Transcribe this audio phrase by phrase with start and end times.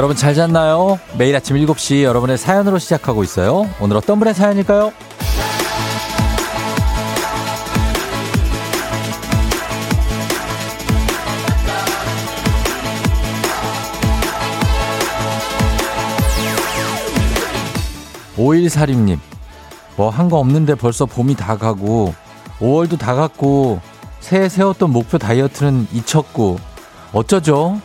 [0.00, 0.98] 여러분 잘 잤나요?
[1.18, 3.68] 매일 아침 7시 여러분의 사연으로 시작하고 있어요.
[3.82, 4.94] 오늘 어떤 분의 사연일까요?
[18.36, 19.18] 5146님,
[19.96, 22.14] 뭐 한 거 없는데 벌써 봄이 다 가고,
[22.58, 23.80] 5월도 다 갔고,
[24.20, 26.58] 새해 세웠던 목표 다이어트는 잊혔고,
[27.12, 27.80] 어쩌죠?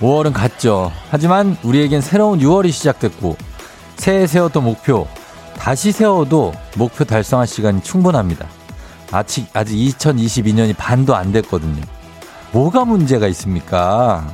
[0.00, 0.92] 5월은 갔죠.
[1.10, 3.36] 하지만 우리에겐 새로운 6월이 시작됐고,
[3.96, 5.06] 새해 세웠던 목표,
[5.56, 8.46] 다시 세워도 목표 달성할 시간이 충분합니다.
[9.12, 11.80] 아직, 아직 2022년이 반도 안 됐거든요.
[12.52, 14.26] 뭐가 문제가 있습니까?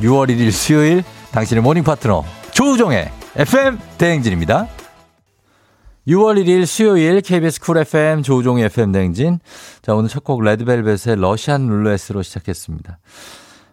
[0.00, 1.02] 6월 1일 수요일
[1.32, 4.68] 당신의 모닝 파트너 조우종의 FM 대행진입니다.
[6.06, 9.40] 6월 1일 수요일 KBS 쿨 FM 조우종의 FM 대행진.
[9.82, 12.98] 자, 오늘 첫 곡 레드벨벳의 러시안 룰렛으로 시작했습니다.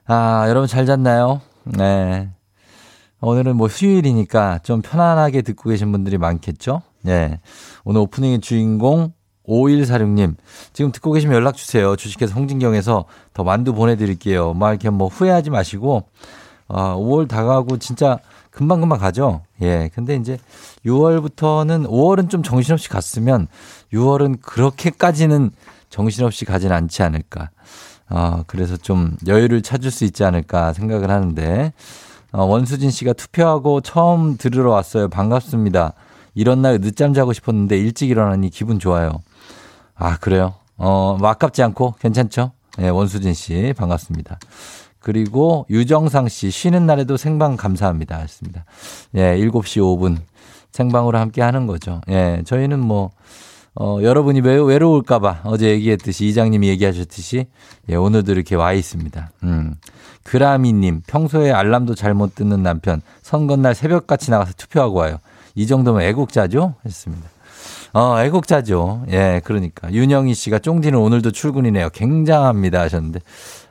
[0.07, 1.41] 아, 여러분 잘 잤나요?
[1.63, 2.29] 네.
[3.21, 6.83] 오늘은 뭐 수요일이니까 좀 편안하게 듣고 계신 분들이 많겠죠?
[7.01, 7.39] 네.
[7.85, 9.13] 오늘 오프닝의 주인공
[9.47, 10.35] 5146님,
[10.73, 11.95] 지금 듣고 계시면 연락 주세요.
[11.95, 14.53] 주식회사 홍진경에서 더 만두 보내드릴게요.
[14.53, 16.03] 막 이렇게 뭐 후회하지 마시고,
[16.67, 18.19] 아, 5월 다가고 진짜
[18.51, 19.41] 금방금방 가죠?
[19.61, 19.89] 예.
[19.93, 20.37] 근데 이제
[20.85, 23.47] 6월부터는, 5월은 좀 정신없이 갔으면
[23.91, 25.51] 6월은 그렇게까지는
[25.89, 27.49] 정신없이 가진 않지 않을까.
[28.07, 31.73] 아, 그래서 좀 여유를 찾을 수 있지 않을까 생각을 하는데,
[32.31, 35.07] 어, 원수진 씨가 투표하고 처음 들으러 왔어요.
[35.09, 35.93] 반갑습니다.
[36.33, 39.23] 이런 날 늦잠 자고 싶었는데 일찍 일어나니 기분 좋아요.
[39.95, 40.55] 아, 그래요?
[40.77, 42.51] 어, 뭐 아깝지 않고 괜찮죠?
[42.79, 44.37] 예, 원수진 씨 반갑습니다.
[44.99, 48.17] 그리고 유정상 씨 쉬는 날에도 생방 감사합니다.
[48.17, 48.65] 했습니다.
[49.15, 50.17] 예, 7시 5분
[50.71, 52.01] 생방으로 함께 하는 거죠.
[52.09, 53.11] 예, 저희는 뭐
[53.77, 57.47] 어, 여러분이 왜 외로울까봐 어제 얘기했듯이 이장님이 얘기하셨듯이
[57.89, 59.31] 예, 오늘도 이렇게 와 있습니다.
[59.43, 59.75] 음.
[60.23, 65.17] 그라미님 평소에 알람도 잘못 듣는 남편 선거날 새벽같이 나가서 투표하고 와요.
[65.55, 66.75] 이 정도면 애국자죠?
[66.85, 67.29] 했습니다.
[67.93, 69.05] 어, 애국자죠.
[69.09, 69.91] 예, 그러니까.
[69.93, 71.89] 윤영희 씨가 쫑디는 오늘도 출근이네요.
[71.91, 73.21] 굉장합니다 하셨는데.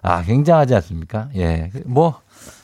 [0.00, 1.28] 아, 굉장하지 않습니까?
[1.36, 1.70] 예.
[1.84, 2.20] 뭐,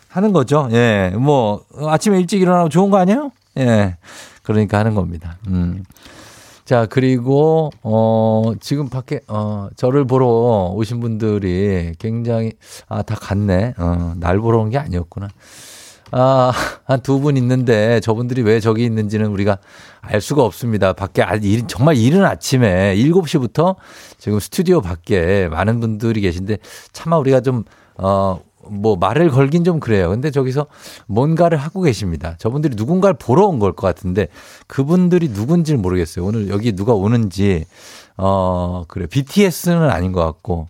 [0.09, 0.69] 하는 거죠.
[0.73, 1.13] 예.
[1.15, 3.31] 뭐, 아침에 일찍 일어나고 좋은 거 아니에요?
[3.59, 3.97] 예.
[4.43, 5.37] 그러니까 하는 겁니다.
[5.49, 5.85] 음.
[6.71, 10.29] 자, 그리고, 어, 지금 밖에, 어, 저를 보러
[10.73, 12.53] 오신 분들이 굉장히,
[12.87, 13.75] 아, 다 갔네.
[13.77, 15.27] 어, 날 보러 온 게 아니었구나.
[16.13, 16.53] 아,
[16.85, 19.59] 한 두 분 있는데 저분들이 왜 저기 있는지는 우리가
[20.01, 20.93] 알 수가 없습니다.
[20.93, 21.33] 밖에 아,
[21.67, 23.75] 정말 이른 아침에 7시부터
[24.19, 26.59] 지금 스튜디오 밖에 많은 분들이 계신데
[26.93, 27.65] 차마 우리가 좀,
[27.97, 28.39] 어,
[28.71, 30.11] 뭐 말을 걸긴 좀 그래요.
[30.11, 30.67] 근데 저기서
[31.07, 32.37] 뭔가를 하고 계십니다.
[32.39, 34.29] 저분들이 누군가를 보러 온 걸 것 같은데
[34.67, 36.25] 그분들이 누군지를 모르겠어요.
[36.25, 37.65] 오늘 여기 누가 오는지,
[38.17, 39.07] 어, 그래.
[39.07, 40.69] BTS는 아닌 것 같고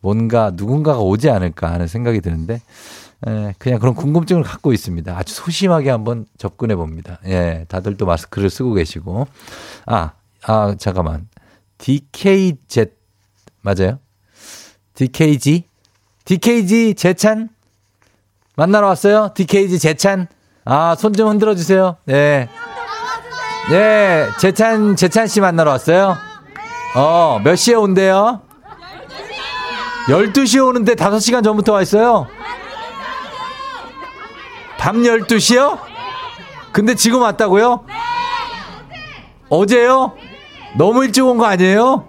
[0.00, 2.60] 뭔가 누군가가 오지 않을까 하는 생각이 드는데
[3.26, 5.16] 예, 그냥 그런 궁금증을 갖고 있습니다.
[5.18, 7.18] 아주 소심하게 한번 접근해 봅니다.
[7.26, 9.26] 예, 다들 또 마스크를 쓰고 계시고.
[9.86, 10.12] 아,
[10.44, 11.28] 아, 잠깐만.
[11.78, 12.86] DKZ,
[13.62, 13.98] 맞아요?
[14.94, 15.64] DKG?
[16.28, 17.48] DKG 재찬?
[18.54, 19.30] 만나러 왔어요?
[19.34, 20.26] DKG 재찬?
[20.66, 21.96] 아, 손 좀 흔들어 주세요.
[22.04, 22.50] 네.
[23.70, 26.18] 네, 재찬, 재찬 씨 만나러 왔어요?
[26.94, 28.42] 어, 몇 시에 온대요?
[30.08, 32.26] 12시에 오는데 5시간 전부터 와 있어요?
[34.76, 35.78] 밤 12시요?
[36.72, 37.86] 근데 지금 왔다고요?
[39.48, 40.12] 어제요?
[40.76, 42.06] 너무 일찍 온 거 아니에요?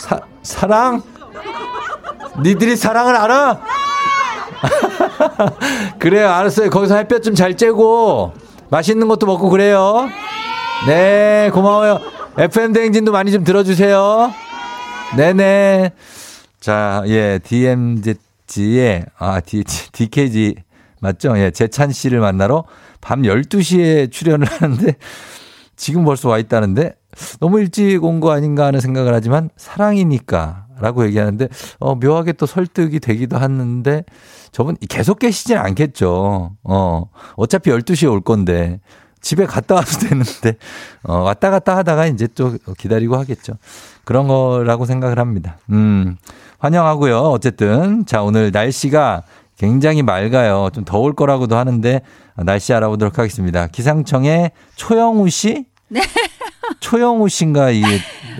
[0.00, 1.02] 사, 사랑?
[2.42, 3.60] 니들이 사랑을 알아?
[5.98, 6.70] 그래요, 알았어요.
[6.70, 8.32] 거기서 햇볕 좀 잘 쬐고,
[8.70, 10.08] 맛있는 것도 먹고 그래요.
[10.86, 12.00] 네, 고마워요.
[12.38, 14.32] FM 대행진도 많이 좀 들어주세요.
[15.16, 15.92] 네네.
[16.60, 20.56] 자, 예, DMZ의, 아, D, DKG
[21.00, 21.38] 맞죠?
[21.38, 22.64] 예, 재찬 씨를 만나러
[23.00, 24.94] 밤 12시에 출연을 하는데
[25.76, 26.94] 지금 벌써 와 있다는데
[27.40, 33.00] 너무 일찍 온 거 아닌가 하는 생각을 하지만 사랑이니까 라고 얘기하는데 어, 묘하게 또 설득이
[33.00, 34.04] 되기도 하는데
[34.52, 36.52] 저분 계속 계시진 않겠죠.
[36.64, 38.80] 어, 어차피 12시에 올 건데
[39.20, 40.56] 집에 갔다 와도 되는데
[41.02, 43.54] 어, 왔다 갔다 하다가 이제 또 기다리고 하겠죠.
[44.04, 45.58] 그런 거라고 생각을 합니다.
[45.70, 46.16] 음,
[46.58, 47.18] 환영하고요.
[47.18, 49.22] 어쨌든 자 오늘 날씨가
[49.58, 50.68] 굉장히 맑아요.
[50.72, 52.02] 좀 더울 거라고도 하는데
[52.36, 53.66] 날씨 알아보도록 하겠습니다.
[53.66, 55.64] 기상청의 초영우 씨?
[55.88, 56.02] 네.
[56.80, 57.86] 초영우 씨인가 이게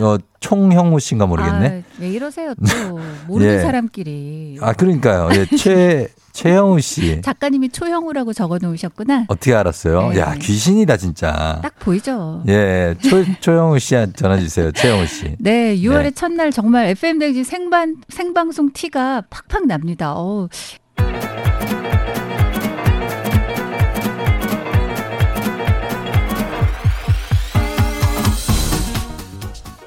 [0.01, 1.85] 어, 총형우 씨인가 모르겠네.
[1.87, 3.61] 아, 왜 이러세요 또 모르는 예.
[3.61, 4.59] 사람끼리.
[4.61, 5.29] 아 그러니까요.
[5.33, 9.25] 예, 최 최영우 씨 작가님이 초형우라고 적어 놓으셨구나.
[9.29, 10.11] 어떻게 알았어요?
[10.11, 10.19] 네.
[10.21, 11.61] 야 귀신이다 진짜.
[11.63, 12.43] 딱 보이죠.
[12.49, 14.71] 예, 초 초영우 씨한테 전화 주세요.
[14.73, 15.35] 최영우 씨.
[15.39, 16.11] 네, 6월의 네.
[16.11, 20.13] 첫날 정말 FM 댕지 생방 생방송 티가 팍팍 납니다.
[20.15, 20.49] 어,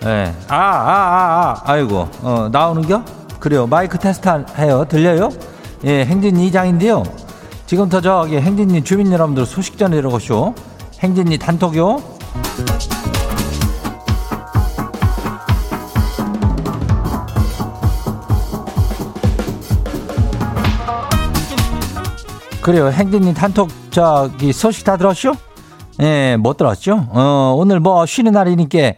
[0.06, 0.34] 예.
[0.48, 3.04] 아, 아, 아, 아, 아이고, 어, 나오는겨?
[3.40, 3.68] 그래요.
[3.68, 4.86] 마이크 테스트 한- 해요.
[4.88, 5.30] 들려요?
[5.86, 7.04] 예, 행진이 이장인데요.
[7.66, 10.56] 지금부터 저기 행진이 주민 여러분들 소식 전해드려보쇼.
[11.02, 12.02] 행진이 단톡요.
[22.62, 22.90] 그래요.
[22.92, 25.34] 행진이 단톡 저기 소식 다 들었쇼?
[26.02, 27.08] 예, 못 들었죠?
[27.10, 28.94] 어, 오늘 뭐 쉬는 날이니까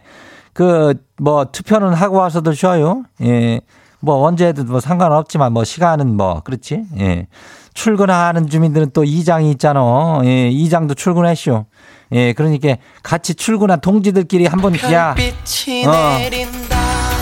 [0.52, 3.04] 그 뭐 투표는 하고 와서도 쉬어요.
[3.22, 3.60] 예.
[4.00, 6.82] 뭐 언제 해도 뭐 상관없지만 뭐 시간은 뭐 그렇지.
[6.98, 7.28] 예.
[7.74, 10.20] 출근하는 주민들은 또 이장이 있잖아.
[10.24, 11.64] 예, 이장도 출근했쇼.
[12.10, 15.14] 예, 그러니까 같이 출근한 동지들끼리 한번 야.
[15.86, 16.18] 어.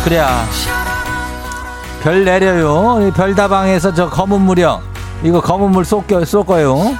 [0.03, 0.45] 그래야.
[2.03, 3.07] 별 내려요.
[3.07, 4.81] 이 별다방에서 저 검은 물이요.
[5.23, 6.97] 이거 검은 물 쏠겨 쏠 거요.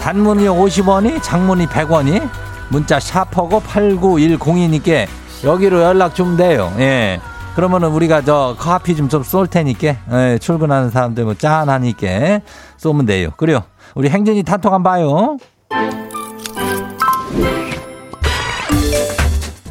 [0.00, 2.26] 단문이 50원이, 장문이 100원이.
[2.70, 5.06] 문자 샤퍼고 8910이니까
[5.44, 6.72] 여기로 연락 주면 돼요.
[6.78, 7.20] 예.
[7.54, 12.40] 그러면은 우리가 저 커피 좀 좀 쏠 테니까 예, 출근하는 사람들 뭐 짠하니까
[12.78, 13.30] 쏘면 돼요.
[13.36, 13.62] 그래요.
[13.94, 15.36] 우리 행진이 단톡 한번 봐요.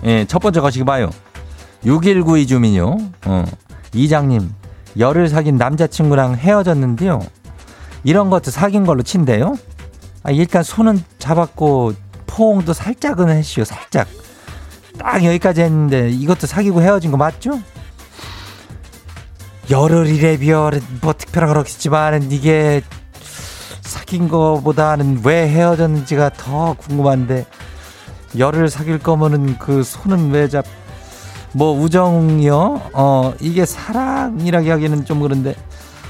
[0.03, 1.09] 예, 첫 번째 거시기 봐요.
[1.85, 2.97] 6192 주민요.
[3.25, 3.45] 어.
[3.94, 4.53] 이장님,
[4.97, 7.19] 열을 사귄 남자친구랑 헤어졌는데요.
[8.03, 9.56] 이런 것도 사귄 걸로 친대요.
[10.24, 11.94] 아, 일단 손은 잡았고
[12.27, 13.63] 포옹도 살짝은 했시오.
[13.63, 14.07] 살짝.
[14.97, 17.59] 딱 여기까지 했는데 이것도 사귀고 헤어진 거 맞죠?
[19.69, 22.81] 열흘이래 비열은 뭐 특별한 건 없겠지만 이게
[23.81, 27.45] 사귄 거보다는 왜 헤어졌는지가 더 궁금한데
[28.38, 30.65] 열을 사귈 거면은 그 손은 왜 잡?
[31.53, 32.81] 뭐 우정이요?
[32.93, 35.55] 어 이게 사랑이라기 하기는 좀 그런데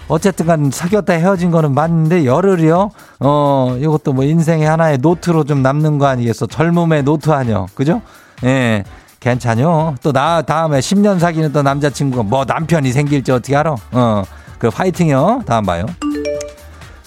[0.08, 2.92] 어쨌든간 사귀었다 헤어진 거는 맞는데 열흘이요?
[3.20, 6.46] 어 이것도 뭐 인생의 하나의 노트로 좀 남는 거 아니겠어?
[6.46, 7.68] 젊음의 노트 아니요?
[7.74, 8.02] 그죠?
[8.44, 8.84] 예.
[9.20, 9.96] 괜찮아요.
[10.02, 13.76] 또 나 다음에 10년 사귀는 또 남자친구가 뭐 남편이 생길지 어떻게 알아?
[13.92, 14.24] 어.
[14.58, 15.44] 그 파이팅이요.
[15.46, 15.86] 다음 봐요.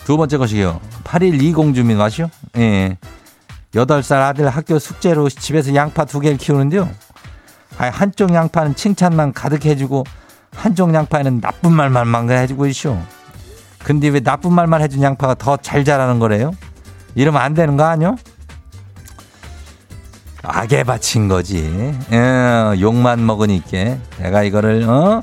[0.05, 0.81] 두 번째 것이요.
[1.05, 2.29] 8120 주민 와시오.
[2.59, 2.97] 예.
[3.75, 6.89] 8살 아들 학교 숙제로 집에서 양파 두 개를 키우는데요.
[7.79, 10.05] 아, 한쪽 양파는 칭찬만 가득해주고
[10.55, 12.97] 한쪽 양파에는 나쁜 말만 해주고 있쇼.
[13.83, 16.53] 근데 왜 나쁜 말만 해준 양파가 더 잘 자라는 거래요?
[17.17, 18.17] 이러면 안 되는 거 아니요?
[20.45, 21.95] 악에 바친 거지.
[22.11, 25.23] 어, 욕만 먹으니까 내가 이거를 어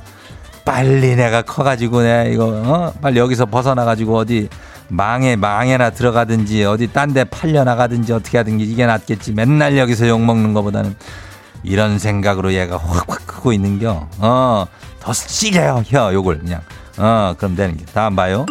[0.65, 4.49] 빨리 내가 커가지고 내가 이거 어 빨리 여기서 벗어나가지고 어디
[4.89, 9.33] 망에 망에나 들어가든지 어디 딴 데 팔려 나가든지 어떻게 하든지 이게 낫겠지.
[9.33, 10.95] 맨날 여기서 욕 먹는 거보다는
[11.63, 14.07] 이런 생각으로 얘가 확확 크고 있는겨.
[14.17, 14.65] 어,
[14.99, 16.61] 더 시게요, 혀, 요걸 그냥.
[16.97, 17.85] 어, 그럼 되는 게.
[17.85, 18.45] 다음 봐요.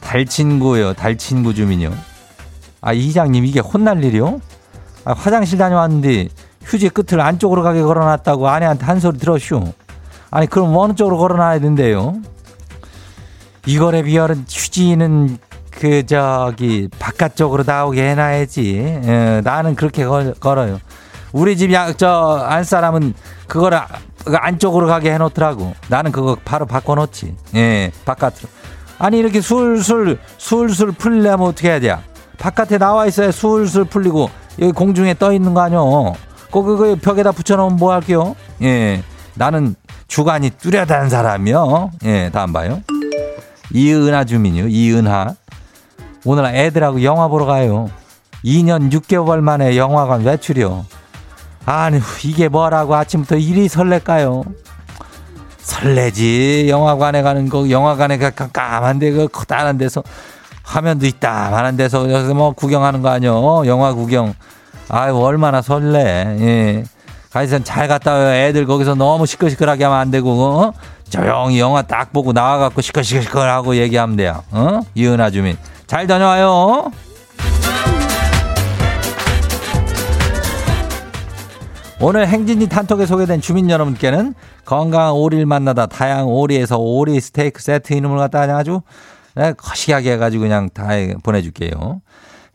[0.00, 1.92] 달친구요, 달친구 주민요.
[2.80, 4.40] 아, 이장님, 이게 혼날 일이요?
[5.06, 6.28] 아, 화장실 다녀왔는데
[6.64, 9.72] 휴지 끝을 안쪽으로 가게 걸어놨다고 아내한테 한 소리 들었슈.
[10.32, 12.16] 아니, 그럼 어느 쪽으로 걸어놔야 된대요?
[13.66, 15.38] 이거에 비하면 휴지는
[15.70, 18.76] 그, 저기, 바깥쪽으로 나오게 해놔야지.
[19.04, 20.80] 예, 나는 그렇게 걸, 걸어요.
[21.32, 23.14] 우리 집 야, 저, 안사람은
[23.46, 23.86] 그거를 아-
[24.24, 25.74] 그 안쪽으로 가게 해놓더라고.
[25.88, 27.36] 나는 그거 바로 바꿔놓지.
[27.54, 28.48] 예, 바깥으로.
[28.98, 31.96] 아니, 이렇게 술술, 술술 풀려면 어떻게 해야 돼?
[32.38, 36.14] 바깥에 나와 있어야 술술 풀리고, 여기 공중에 떠 있는 거 아니요?
[36.50, 38.34] 꼭 그거 벽에다 붙여놓으면 뭐 할게요?
[38.62, 39.02] 예,
[39.34, 39.74] 나는
[40.08, 41.90] 주관이 뚜렷한 사람이요.
[42.04, 42.82] 예, 다음 봐요.
[43.72, 44.68] 이은하 주민이요.
[44.68, 45.34] 이은하.
[46.24, 47.90] 오늘 애들하고 영화 보러 가요.
[48.44, 50.86] 2년 6개월 만에 영화관 외출이요.
[51.66, 54.44] 아니 이게 뭐라고 아침부터 이리 설렐까요?
[55.58, 60.02] 설레지 영화관에 가는 거 영화관에 가 깜깜한데 그 커다란 데서
[60.66, 61.50] 화면도 있다.
[61.50, 64.34] 만한 데서 여기서 뭐 구경하는 거 아니요 영화 구경.
[64.88, 66.36] 아유 얼마나 설레.
[66.40, 66.84] 예.
[67.30, 68.28] 가이선 잘 갔다 와요.
[68.28, 70.72] 애들 거기서 너무 시끌시끌하게 하면 안 되고 어?
[71.08, 74.42] 조용히 영화 딱 보고 나와갖고 시끌시끌하고 얘기하면 돼요.
[74.50, 74.80] 어?
[74.94, 75.56] 이은하 주민.
[75.86, 76.90] 잘 다녀와요.
[81.98, 84.34] 오늘 행진이 단톡에 소개된 주민 여러분께는
[84.66, 89.15] 건강한 오리를 만나다 다양한 오리에서 오리 스테이크 세트 이름을 갖다 아주 네,
[89.56, 90.88] 거시하게 해가지고 그냥 다
[91.22, 92.00] 보내줄게요.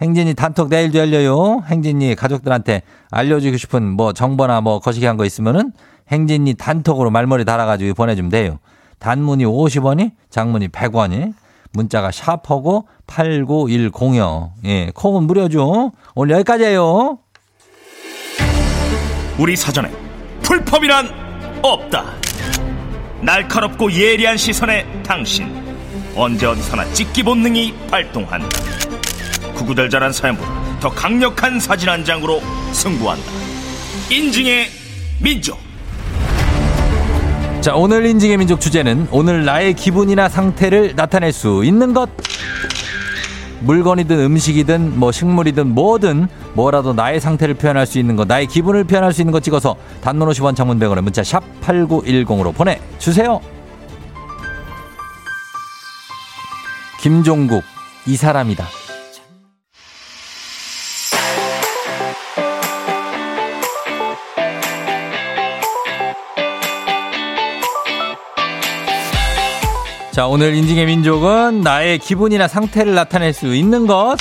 [0.01, 1.63] 행진이 단톡 내일도 열려요.
[1.67, 5.71] 행진이 가족들한테 알려주고 싶은 뭐 정보나 뭐 거시기한 거 있으면은
[6.11, 8.59] 행진이 단톡으로 말머리 달아가지고 보내주면 돼요.
[9.00, 11.33] 단문이 50원이, 장문이 100원이,
[11.73, 14.51] 문자가 샤퍼고 8910이요.
[14.65, 15.91] 예, 콩은 무료죠.
[16.15, 17.19] 오늘 여기까지예요.
[19.39, 19.89] 우리 사전에
[20.41, 22.05] 풀펌이란 없다.
[23.21, 25.61] 날카롭고 예리한 시선에 당신
[26.15, 28.50] 언제 어디서나 찍기 본능이 발동한다.
[29.56, 32.41] 구구절절한 사연보다 더 강력한 사진 한 장으로
[32.74, 33.24] 승부한다.
[34.10, 34.68] 인증의
[35.22, 35.58] 민족.
[37.62, 42.10] 자, 오늘 인증의 민족 주제는 오늘 나의 기분이나 상태를 나타낼 수 있는 것.
[43.62, 49.13] 물건이든 음식이든 뭐 식물이든 뭐든 뭐라도 나의 상태를 표현할 수 있는 것, 나의 기분을 표현할
[49.13, 53.39] 수 있는 것 찍어서 단문 50원 장문 100원에 문자 샵 8910으로 보내주세요.
[57.01, 57.63] 김종국,
[58.05, 58.67] 이 사람이다.
[70.12, 74.17] 자, 오늘 인증의 민족은 나의 기분이나 상태를 나타낼 수 있는 것.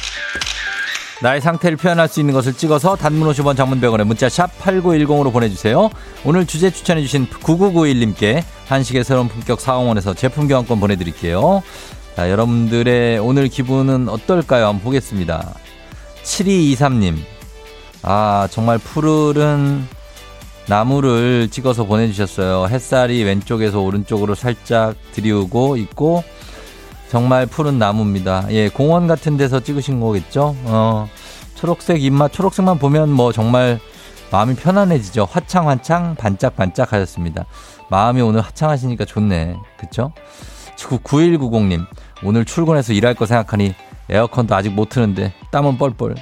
[1.20, 5.90] 나의 상태를 표현할 수 있는 것을 찍어서 단문 50원 장문 100원에 문자 샵 8910으로 보내주세요.
[6.25, 11.62] 오늘 주제 추천해주신 9991님께 한식의 새로운 품격 사원에서 제품 교환권 보내드릴게요.
[12.20, 14.66] 자, 여러분들의 오늘 기분은 어떨까요?
[14.66, 15.54] 한번 보겠습니다.
[16.22, 17.16] 7223님.
[18.02, 19.88] 아, 정말 푸르른
[20.68, 22.66] 나무를 찍어서 보내주셨어요.
[22.68, 26.22] 햇살이 왼쪽에서 오른쪽으로 살짝 들이우고 있고
[27.08, 28.48] 정말 푸른 나무입니다.
[28.50, 30.54] 예, 공원 같은 데서 찍으신 거겠죠?
[30.64, 31.08] 어,
[31.54, 33.80] 초록색 입맛, 초록색만 보면 뭐 정말
[34.30, 35.26] 마음이 편안해지죠.
[35.30, 37.46] 화창화창, 반짝반짝 하셨습니다.
[37.88, 39.56] 마음이 오늘 화창하시니까 좋네.
[39.78, 40.12] 그쵸?
[40.76, 41.86] 9190님,
[42.22, 43.74] 오늘 출근해서 일할 거 생각하니
[44.08, 46.14] 에어컨도 아직 못 트는데 땀은 뻘뻘.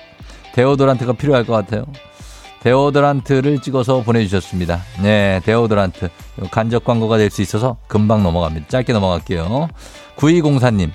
[0.55, 1.85] 데오도란트가 필요할 것 같아요.
[2.61, 4.81] 데오드란트를 찍어서 보내주셨습니다.
[5.03, 6.09] 네, 데오드란트.
[6.51, 8.67] 간접 광고가 될 수 있어서 금방 넘어갑니다.
[8.69, 9.69] 짧게 넘어갈게요.
[10.17, 10.91] 9204님,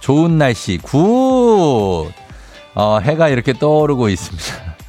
[0.00, 2.08] 좋은 날씨, good!
[2.74, 4.44] 어, 해가 이렇게 떠오르고 있습니다.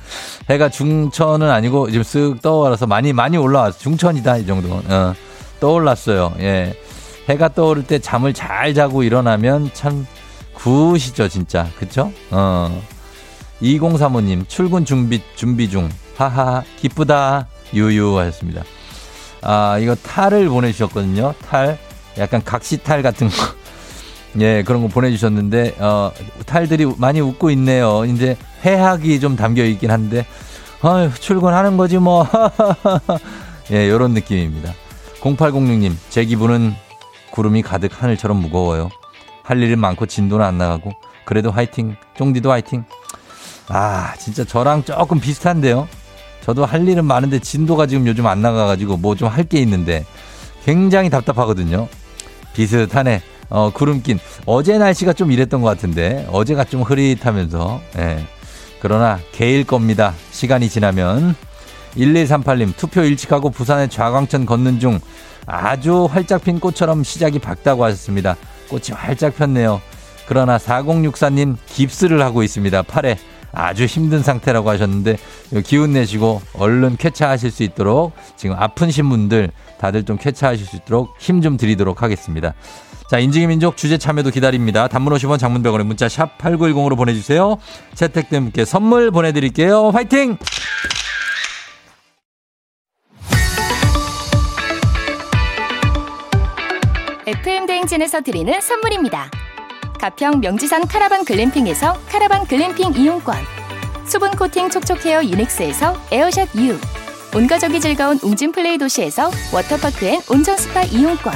[0.51, 3.79] 해가 중천은 아니고 지금 쓱 떠올라서 많이, 많이 올라왔어.
[3.79, 4.91] 중천이다, 이 정도는.
[4.91, 5.13] 어,
[5.59, 6.33] 떠올랐어요.
[6.39, 6.75] 예.
[7.29, 10.07] 해가 떠오를 때 잠을 잘 자고 일어나면 참
[10.55, 11.67] good이죠, 진짜.
[11.77, 12.11] 그쵸?
[12.31, 12.81] 어.
[13.61, 15.89] 2035님, 출근 준비, 준비 중.
[16.17, 17.47] 하하, 기쁘다.
[17.73, 18.63] 유유 하셨습니다.
[19.41, 21.33] 아, 이거 탈을 보내주셨거든요.
[21.47, 21.77] 탈.
[22.17, 23.35] 약간 각시탈 같은 거.
[24.41, 26.11] 예, 그런 거 보내주셨는데, 어,
[26.45, 28.05] 탈들이 많이 웃고 있네요.
[28.05, 30.25] 이제 해학이 좀 담겨 있긴 한데,
[30.81, 32.27] 아유, 출근하는 거지 뭐.
[33.71, 34.73] 예, 요런 느낌입니다.
[35.21, 36.73] 0806님, 제 기분은
[37.31, 38.89] 구름이 가득 하늘처럼 무거워요.
[39.43, 40.91] 할 일은 많고 진도는 안 나가고,
[41.25, 41.95] 그래도 화이팅.
[42.17, 42.83] 쫑디도 화이팅.
[43.67, 45.87] 아, 진짜 저랑 조금 비슷한데요.
[46.43, 50.05] 저도 할 일은 많은데 진도가 지금 요즘 안 나가가지고 뭐 좀 할 게 있는데
[50.65, 51.87] 굉장히 답답하거든요.
[52.53, 53.21] 비슷하네.
[53.49, 54.19] 어, 구름 낀.
[54.45, 57.81] 어제 날씨가 좀 이랬던 것 같은데 어제가 좀 흐릿하면서.
[57.99, 58.25] 예.
[58.81, 60.13] 그러나 개일 겁니다.
[60.31, 61.35] 시간이 지나면.
[61.97, 64.99] 1138님 투표 일찍하고 부산에 좌광천 걷는 중
[65.51, 68.37] 아주 활짝 핀 꽃처럼 시작이 밝다고 하셨습니다.
[68.69, 69.81] 꽃이 활짝 폈네요.
[70.27, 72.83] 그러나 4064님 깁스를 하고 있습니다.
[72.83, 73.17] 팔에
[73.51, 75.17] 아주 힘든 상태라고 하셨는데
[75.65, 81.41] 기운 내시고 얼른 쾌차하실 수 있도록 지금 아픈신 분들 다들 좀 쾌차하실 수 있도록 힘
[81.41, 82.53] 좀 드리도록 하겠습니다.
[83.09, 84.87] 자, 인증의 민족 주제 참여도 기다립니다.
[84.87, 87.57] 단문 50원 장문병원에 문자 샵 8910으로 보내주세요.
[87.95, 89.89] 채택된 분께 선물 보내드릴게요.
[89.89, 90.37] 화이팅!
[97.29, 99.29] FM 대행진에서 드리는 선물입니다.
[99.99, 103.35] 가평 명지산 카라반 글램핑에서 카라반 글램핑 이용권
[104.07, 106.79] 수분 코팅 촉촉 헤어 유닉스에서 에어샷 U
[107.35, 111.31] 온가족이 즐거운 웅진 플레이 도시에서 워터파크 and 온천 스파 이용권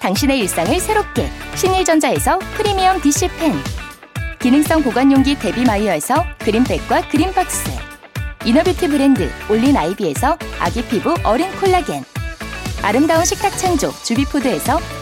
[0.00, 3.52] 당신의 일상을 새롭게 신일전자에서 프리미엄 DC팬
[4.38, 7.70] 기능성 보관용기 데비마이어에서 그린백과 그린박스
[8.46, 12.02] inner beauty 브랜드 올린 아이비에서 아기 피부 어린 콜라겐
[12.82, 15.01] 아름다운 식탁 창조 주비푸드에서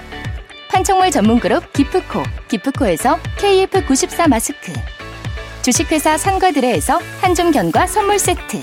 [0.71, 4.71] 판촉물 전문 그룹 기프코 기프코에서 KF94 마스크.
[5.61, 8.57] 주식회사 산과드레에서 한줌 견과 선물 세트.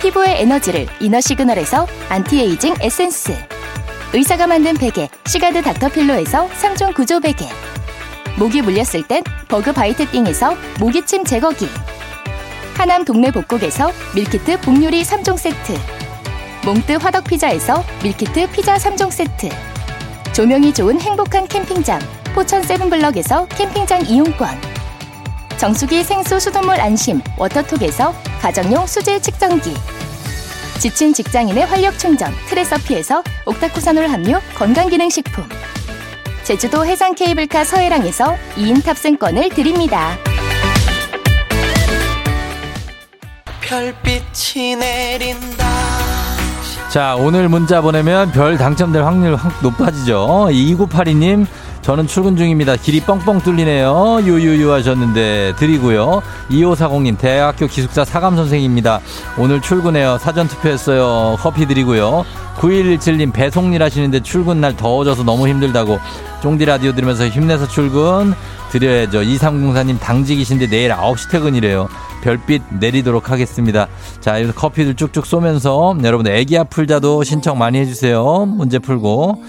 [0.00, 3.36] 피부의 에너지를 이너 시그널에서 안티에이징 에센스.
[4.12, 7.48] 의사가 만든 베개 시가드 닥터필로에서 3종 구조 베개.
[8.36, 11.68] 모기 물렸을 땐 버그 바이트 띵에서 모기침 제거기.
[12.74, 15.78] 하남 동네 복국에서 밀키트 복요리 3종 세트.
[16.64, 19.71] 몽뜨 화덕 피자에서 밀키트 피자 3종 세트
[20.32, 22.00] 조명이 좋은 행복한 캠핑장
[22.34, 24.48] 포천 세븐블럭에서 캠핑장 이용권
[25.58, 29.74] 정수기 생수 수돗물 안심 워터톡에서 가정용 수질 측정기
[30.78, 35.44] 지친 직장인의 활력 충전 트레서피에서 옥타코사놀 함유 건강기능식품
[36.44, 40.18] 제주도 해상 케이블카 서해랑에서 2인 탑승권을 드립니다.
[43.60, 45.71] 별빛이 내린다.
[46.92, 50.48] 자, 오늘 문자 보내면 별 당첨될 확률 확 높아지죠.
[50.50, 51.46] 2982님,
[51.80, 52.76] 저는 출근 중입니다.
[52.76, 54.18] 길이 뻥뻥 뚫리네요.
[54.22, 56.20] 유유유 하셨는데 드리고요.
[56.50, 59.00] 2540님 대학교 기숙사 사감 선생입니다.
[59.38, 60.18] 오늘 출근해요.
[60.18, 61.38] 사전 투표했어요.
[61.40, 62.26] 커피 드리고요.
[62.58, 65.98] 9117님 배송일 하시는데 출근 날 더워져서 너무 힘들다고
[66.42, 68.34] 쫑디 라디오 들으면서 힘내서 출근
[68.70, 69.20] 드려야죠.
[69.20, 71.88] 2304님 당직이신데 내일 9시 퇴근이래요.
[72.22, 73.88] 별빛 내리도록 하겠습니다.
[74.20, 78.46] 자, 여기서 커피들 쭉쭉 쏘면서 여러분들 애기 아플자도 신청 많이 해주세요.
[78.46, 79.42] 문제 풀고.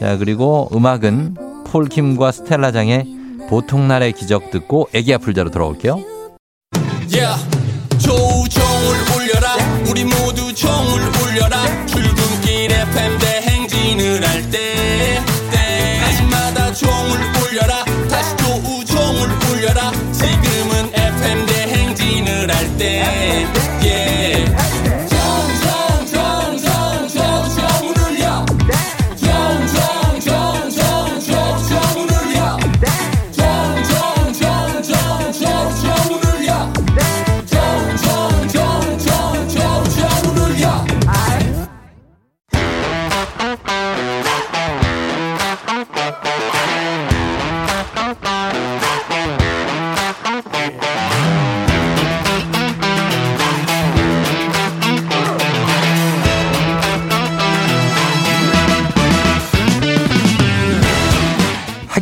[0.00, 3.06] 자, 그리고 음악은 폴킴과 스텔라장의
[3.48, 6.13] 보통날의 기적 듣고 애기 아플자로 돌아올게요.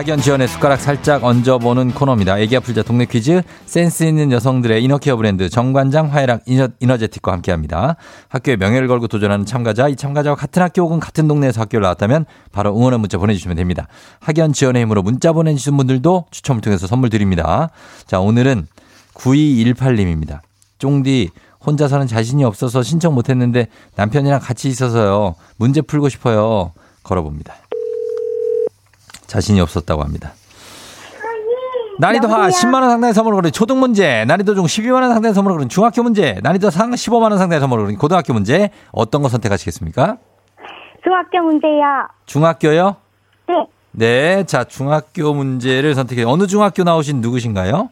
[0.00, 2.38] 학연 지원의 숟가락 살짝 얹어보는 코너입니다.
[2.38, 7.96] 애기 아플 자 동네 퀴즈 센스 있는 여성들의 이너케어 브랜드 정관장 화해락 이너, 이너제틱과 함께합니다.
[8.30, 12.74] 학교의 명예를 걸고 도전하는 참가자 이 참가자와 같은 학교 혹은 같은 동네에서 학교를 나왔다면 바로
[12.74, 13.88] 응원의 문자 보내주시면 됩니다.
[14.20, 17.68] 학연 지원의 힘으로 문자 보내주신 분들도 추첨을 통해서 선물 드립니다.
[18.06, 18.68] 자 오늘은
[19.12, 20.40] 9218님입니다.
[20.78, 21.28] 쫑디
[21.66, 25.34] 혼자서는 자신이 없어서 신청 못했는데 남편이랑 같이 있어서요.
[25.58, 26.72] 문제 풀고 싶어요.
[27.02, 27.59] 걸어봅니다.
[29.30, 30.32] 자신이 없었다고 합니다.
[32.00, 35.56] 난이도 하 10만 원 상당의 선물을 거는 초등 문제, 난이도 중 12만 원 상당의 선물을
[35.58, 40.16] 거는 중학교 문제, 난이도 상 15만 원 상당의 선물을 거는 고등학교 문제 어떤 거 선택하시겠습니까?
[41.04, 41.70] 중학교 문제요.
[41.70, 42.24] 네.
[42.26, 42.96] 중학교요?
[43.92, 47.88] 네, 자 중학교 문제를 선택해 어느 중학교 나오신 누구신가요?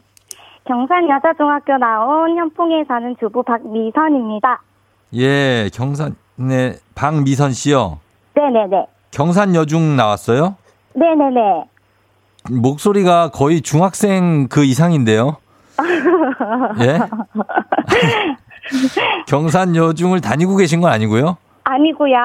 [0.64, 4.62] 경산 여자중학교 나온 현풍에 사는 주부 박미선입니다.
[5.16, 7.98] 예, 경산 네 박미선 씨요.
[8.34, 8.86] 네 네 네.
[9.10, 10.54] 경산 여중 나왔어요?
[10.94, 11.64] 네네네.
[12.50, 15.36] 목소리가 거의 중학생 그 이상인데요.
[16.80, 16.98] 예?
[19.26, 21.36] 경산 여중을 다니고 계신 건 아니고요.
[21.64, 22.16] 아니고요.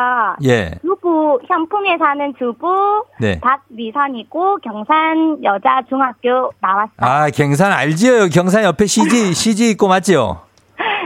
[0.45, 0.71] 예.
[0.81, 3.39] 주부 현풍에 사는 주부 네.
[3.41, 6.95] 박미선이고 경산 여자 중학교 나왔어요.
[6.97, 8.29] 아, 경산 알지요?
[8.29, 10.39] 경산 옆에 CG, CG 있고 맞지요?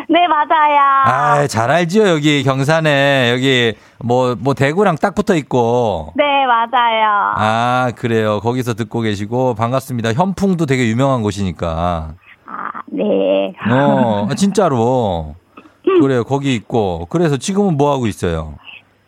[0.09, 0.79] 네 맞아요.
[1.05, 2.07] 아, 잘 알지요?
[2.07, 6.13] 여기 경산에, 여기, 뭐, 뭐, 대구랑 딱 붙어 있고.
[6.15, 7.33] 네 맞아요.
[7.35, 8.39] 아, 그래요.
[8.39, 10.13] 거기서 듣고 계시고, 반갑습니다.
[10.13, 12.13] 현풍도 되게 유명한 곳이니까.
[12.45, 13.53] 아, 네.
[13.69, 15.35] 어, 진짜로.
[15.83, 16.23] 그래요.
[16.23, 17.07] 거기 있고.
[17.09, 18.55] 그래서 지금은 뭐 하고 있어요?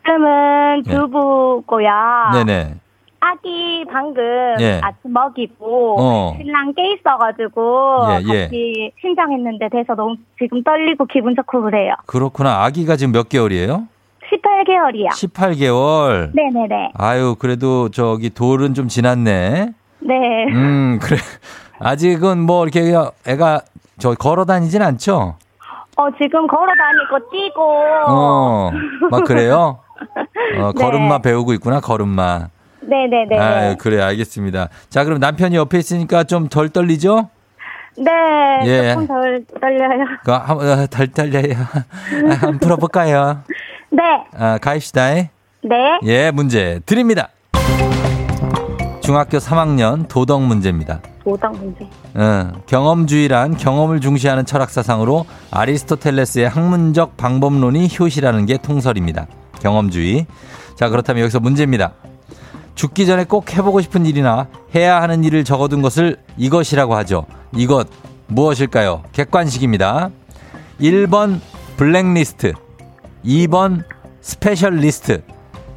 [0.06, 0.96] 지금은 네.
[0.96, 1.90] 주부고요.
[2.34, 2.74] 네 네.
[3.20, 4.24] 아기 방금
[4.60, 4.80] 예.
[4.82, 6.36] 아침 먹이고 어.
[6.38, 8.44] 신랑 깨 있어가지고 예, 예.
[8.44, 11.96] 같이 신청했는데 돼서 너무 지금 떨리고 기분 좋고 그래요.
[12.06, 12.64] 그렇구나.
[12.64, 13.88] 아기가 지금 몇 개월이에요?
[14.32, 15.10] 18개월이요.
[15.10, 16.32] 18개월.
[16.34, 16.92] 네네네.
[16.96, 19.74] 아유, 그래도 저기 돌은 좀 지났네.
[20.00, 20.46] 네.
[20.54, 21.18] 음, 그래.
[21.80, 22.94] 아직은 뭐 이렇게
[23.28, 23.62] 애가
[23.98, 25.36] 저 걸어 다니진 않죠?
[25.98, 27.62] 어, 지금 걸어 다니고 뛰고.
[28.08, 28.72] 어,
[29.10, 29.80] 막 그래요?
[30.60, 30.84] 어, 네.
[30.84, 32.48] 걸음마 배우고 있구나, 걸음마.
[32.90, 33.38] 네네네.
[33.40, 34.70] 아유, 그래, 알겠습니다.
[34.90, 37.30] 자, 그럼 남편이 옆에 있으니까 좀 덜 떨리죠?
[37.98, 38.12] 네.
[38.66, 38.94] 예.
[38.94, 40.06] 조금 덜 떨려요.
[40.24, 41.54] 그, 한, 어, 덜 떨려요.
[42.30, 43.44] 아, 한번 풀어볼까요?
[43.92, 44.02] 네.
[44.38, 45.10] 아, 가입시다.
[45.14, 45.30] 네.
[46.04, 47.30] 예, 문제 드립니다.
[49.02, 51.02] 중학교 3학년 도덕 문제입니다.
[51.24, 51.84] 도덕 문제.
[52.16, 59.28] 어, 경험주의란 경험을 중시하는 철학 사상으로 아리스토텔레스의 학문적 방법론이 효시라는 게 통설입니다.
[59.62, 60.26] 경험주의.
[60.76, 61.94] 자, 그렇다면 여기서 문제입니다.
[62.80, 67.26] 죽기 전에 꼭 해보고 싶은 일이나 해야 하는 일을 적어둔 것을 이것이라고 하죠.
[67.54, 67.90] 이것
[68.28, 69.04] 무엇일까요?
[69.12, 70.12] 객관식입니다.
[70.80, 71.42] 1번
[71.76, 72.54] 블랙리스트,
[73.26, 73.84] 2번
[74.22, 75.24] 스페셜리스트,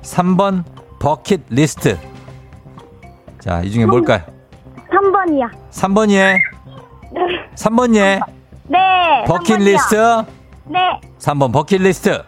[0.03, 0.63] 3번
[1.01, 1.99] 버킷리스트.
[3.41, 4.21] 자, 이 중에 뭘까요?
[4.89, 5.51] 3번이야.
[5.73, 6.39] 3번이에
[7.57, 8.21] 3번이에
[8.69, 8.79] 네.
[9.27, 10.27] 버킷리스트 3번이요.
[10.67, 10.79] 네.
[11.19, 12.23] 3번 버킷리스트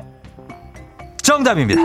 [1.23, 1.81] 정답입니다.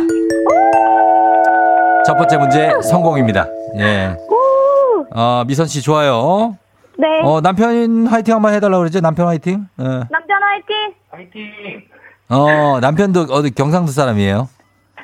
[2.09, 3.45] 첫 번째 문제 성공입니다.
[3.77, 4.17] 예.
[4.17, 5.05] 오.
[5.15, 6.57] 어, 미선 씨 좋아요.
[6.97, 7.05] 네.
[7.23, 8.99] 어, 남편 화이팅 한번 해달라고 그러죠?
[8.99, 9.67] 남편 화이팅?
[9.79, 9.83] 예.
[9.83, 11.83] 남편 화이팅!
[12.29, 14.49] 어, 남편도 어디 경상도 사람이에요?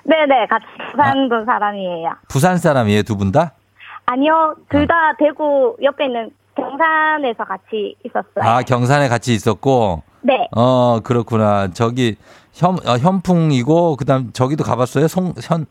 [0.04, 0.48] 네네.
[0.48, 2.10] 같이 부산도 사람이에요.
[2.28, 3.52] 부산 사람이에요, 두 분 다?
[4.08, 4.56] 아니요.
[4.72, 8.42] 둘다 대구 옆에 있는 경산에서 같이 있었어요.
[8.52, 10.48] 아, 경산에 같이 있었고, 네.
[10.56, 11.68] 어, 그렇구나.
[11.72, 12.16] 저기,
[12.56, 15.10] 현, 어, 현풍이고, 그 다음, 저기도 가봤어요?
[15.10, 15.66] 송, 현,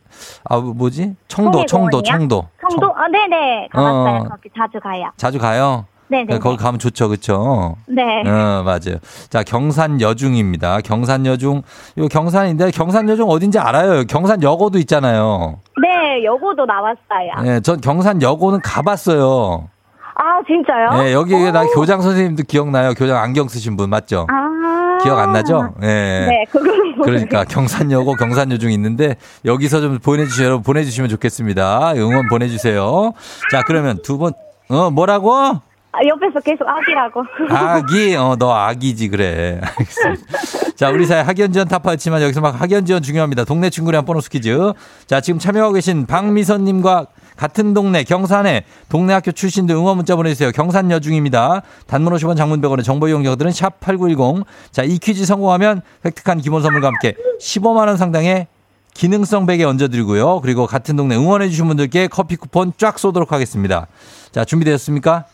[0.44, 1.16] 아, 뭐지?
[1.28, 2.02] 청도, 청도?
[2.02, 2.46] 청도.
[2.60, 2.94] 청도?
[2.94, 3.68] 아, 네네.
[3.72, 4.20] 가봤어요.
[4.20, 4.24] 어.
[4.28, 5.10] 거기 자주 가요.
[5.16, 5.86] 자주 가요?
[6.08, 6.38] 네네.
[6.40, 7.76] 거기 가면 좋죠, 그쵸?
[7.86, 8.02] 네.
[8.28, 8.98] 어, 맞아요.
[9.30, 10.82] 자, 경산 여중입니다.
[10.82, 11.62] 경산 여중.
[11.96, 14.04] 요 경산인데, 경산 여중 어딘지 알아요?
[14.04, 15.60] 경산 여고도 있잖아요.
[15.80, 17.46] 네, 여고도 나왔어요.
[17.46, 19.68] 예, 전 경산 여고는 가봤어요.
[20.16, 21.02] 아, 진짜요?
[21.02, 21.50] 예, 여기 오.
[21.50, 22.92] 나 교장 선생님도 기억나요?
[22.92, 24.26] 교장 안경 쓰신 분 맞죠?
[24.30, 24.98] 아.
[25.02, 25.74] 기억 안 나죠?
[25.82, 25.86] 예.
[25.86, 31.94] 네, 그거는 그러니까 경산여고 경산여중 있는데 여기서 좀 보내주시면 여러분 보내주시면 좋겠습니다.
[31.96, 33.12] 응원 보내주세요.
[33.50, 34.32] 자 그러면 두 번
[34.68, 35.34] 어 뭐라고?
[35.36, 37.22] 아, 옆에서 계속 아기라고.
[37.50, 39.60] 아기 어 너 아기지 그래.
[39.62, 40.72] 알겠습니다.
[40.74, 43.44] 자 우리 사회 학연 지원 타파였지만 여기서 막 학연 지원 중요합니다.
[43.44, 44.72] 동네 친구랑 보너스 퀴즈.
[45.06, 50.52] 자 지금 참여하고 계신 박미선님과 같은 동네 경산에 동네 학교 출신들 응원 문자 보내주세요.
[50.52, 51.62] 경산 여중입니다.
[51.86, 54.44] 단문 50원 장문 100원의 정보 이용자들은 샵 8910.
[54.70, 58.46] 자 이 퀴즈 성공하면 획득한 기본 선물과 함께 15만 원 상당의
[58.92, 60.40] 기능성 베개 얹어드리고요.
[60.40, 63.88] 그리고 같은 동네 응원해주신 분들께 커피 쿠폰 쫙 쏘도록 하겠습니다.
[64.30, 65.24] 자 준비되셨습니까?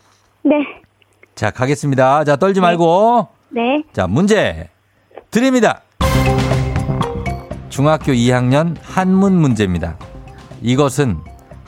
[0.45, 0.53] 네.
[1.35, 2.25] 자 가겠습니다.
[2.25, 3.29] 자 떨지 말고.
[3.51, 3.83] 네.
[3.93, 4.69] 자, 문제
[5.31, 5.83] 드립니다.
[7.69, 9.97] 중학교 2학년 한문 문제입니다.
[10.63, 11.19] 이것은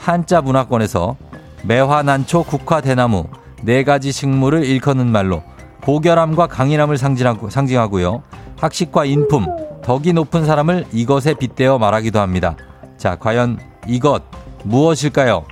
[0.03, 1.17] 한자 문화권에서
[1.63, 3.27] 매화, 난초, 국화, 대나무
[3.63, 5.45] 네 가지 식물을 일컫는 말로
[5.83, 8.23] 고결함과 강인함을 상징하고, 상징하고 요.
[8.59, 9.47] 학식과 인품,
[9.83, 12.57] 덕이 높은 사람을 이것에 빗대어 말하기도 합니다.
[12.97, 14.25] 자, 과연 이것
[14.65, 15.45] 무엇일까요?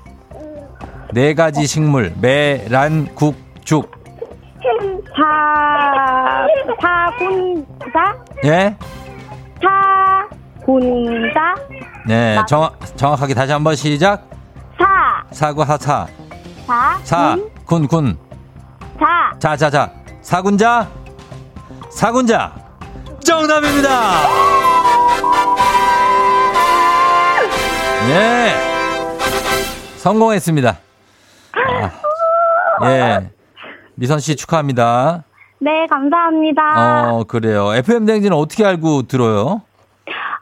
[1.13, 3.89] 네 가지 식물, 매, 란, 국, 죽.
[5.17, 6.47] 사,
[6.81, 8.17] 사군자?
[8.45, 8.77] 예?
[10.61, 11.55] 사군자?
[12.07, 14.40] 네, 정확, 정확하게 다시 한번 시작.
[14.81, 16.07] 사, 사과 하사
[16.67, 18.19] 사, 사 군, 군 군.
[18.99, 19.33] 자.
[19.39, 19.93] 자, 자, 자.
[20.23, 20.89] 사군자.
[21.91, 22.53] 사군자.
[23.23, 23.89] 정답입니다.
[28.09, 28.53] 예.
[29.97, 30.79] 성공했습니다.
[32.81, 33.31] 아, 예.
[33.95, 35.25] 미선 씨 축하합니다.
[35.59, 37.13] 네, 감사합니다.
[37.13, 37.75] 어, 그래요.
[37.75, 39.63] FM 댕지는 어떻게 알고 들어요?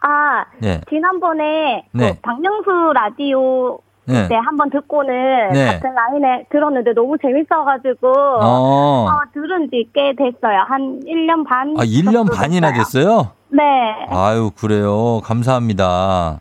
[0.01, 0.81] 아, 예.
[0.89, 2.15] 지난번에 네.
[2.15, 3.81] 그 박명수 라디오
[4.13, 4.29] 네.
[4.29, 5.67] 때 한번 듣고는 네.
[5.67, 8.09] 같은 라인에 들었는데 너무 재밌어가지고
[8.41, 9.07] 어.
[9.07, 10.65] 어, 들은 지 꽤 됐어요.
[10.67, 11.75] 한 1년 반.
[11.79, 13.31] 아, 1년 정도 반이나 됐어요.
[13.51, 13.63] 네.
[14.11, 15.21] 아유, 그래요.
[15.25, 16.41] 감사합니다.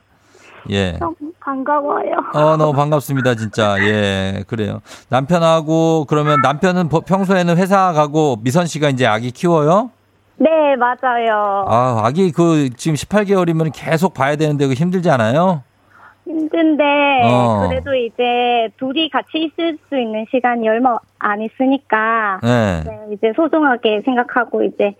[0.72, 1.00] 예.
[1.40, 2.12] 반가워요.
[2.34, 3.78] 어, 너무 반갑습니다, 진짜.
[3.80, 4.82] 예, 그래요.
[5.10, 9.90] 남편하고, 그러면 남편은 버- 평소에는 회사 가고 미선 씨가 이제 아기 키워요?
[10.36, 11.66] 네, 맞아요.
[11.68, 15.64] 아, 아기 그 지금 18개월이면 계속 봐야 되는데 그 힘들지 않아요?
[16.28, 16.84] 힘든데
[17.24, 17.68] 어.
[17.68, 22.84] 그래도 이제 둘이 같이 있을 수 있는 시간이 얼마 안 있으니까 네.
[22.86, 24.96] 네, 이제 소중하게 생각하고 이제 네,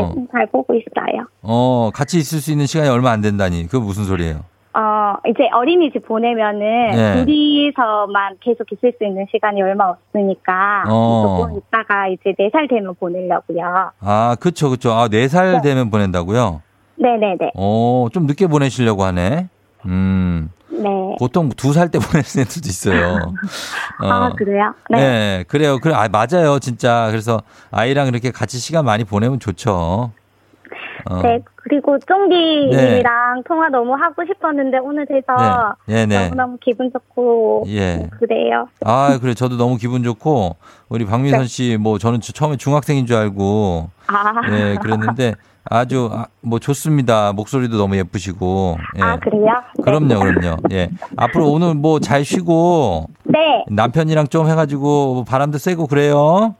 [0.00, 0.14] 어.
[0.32, 1.26] 잘 보고 있어요.
[1.42, 3.66] 어, 같이 있을 수 있는 시간이 얼마 안 된다니.
[3.68, 4.40] 그거 무슨 소리예요?
[4.74, 7.24] 어, 이제 어린이집 보내면은 네.
[7.24, 11.38] 둘이서만 계속 있을 수 있는 시간이 얼마 없으니까 어.
[11.38, 13.92] 조금 있다가 이제 네 살 되면 보내려고요.
[14.00, 14.92] 아, 그쵸, 그쵸.
[14.92, 16.60] 아, 네살 되면 보낸다고요?
[16.96, 17.52] 네네네.
[17.54, 19.48] 어, 좀 늦게 보내시려고 하네.
[19.86, 20.50] 음,
[20.82, 21.16] 네.
[21.18, 23.34] 보통 두 살 때 보내는 애들도 있어요.
[24.02, 24.06] 어.
[24.06, 24.74] 아, 그래요?
[24.90, 24.98] 네.
[24.98, 25.78] 네, 그래요.
[25.78, 26.58] 그래, 아, 맞아요.
[26.58, 27.08] 진짜.
[27.10, 30.12] 그래서 아이랑 이렇게 같이 시간 많이 보내면 좋죠.
[31.08, 31.22] 어.
[31.22, 36.24] 네, 그리고 쫑디님이랑 통화 너무 하고 싶었는데 오늘 돼서 네, 네, 네.
[36.24, 38.08] 너무너무 기분 좋고 예.
[38.18, 38.68] 그래요.
[38.84, 39.34] 아, 그래.
[39.34, 40.56] 저도 너무 기분 좋고,
[40.88, 41.46] 우리 박미선 네.
[41.46, 45.34] 씨, 뭐, 저는 처음에 중학생인 줄 알고, 아, 예, 그랬는데,
[45.70, 47.32] 아주, 아, 뭐, 좋습니다.
[47.32, 49.02] 목소리도 너무 예쁘시고, 예.
[49.02, 49.44] 아 그래요?
[49.76, 49.82] 네.
[49.82, 50.56] 그럼요, 그럼요.
[50.72, 50.90] 예.
[51.16, 56.54] 앞으로 오늘 뭐 잘 쉬고, 네, 남편이랑 좀 해가지고, 바람도 쐬고 그래요.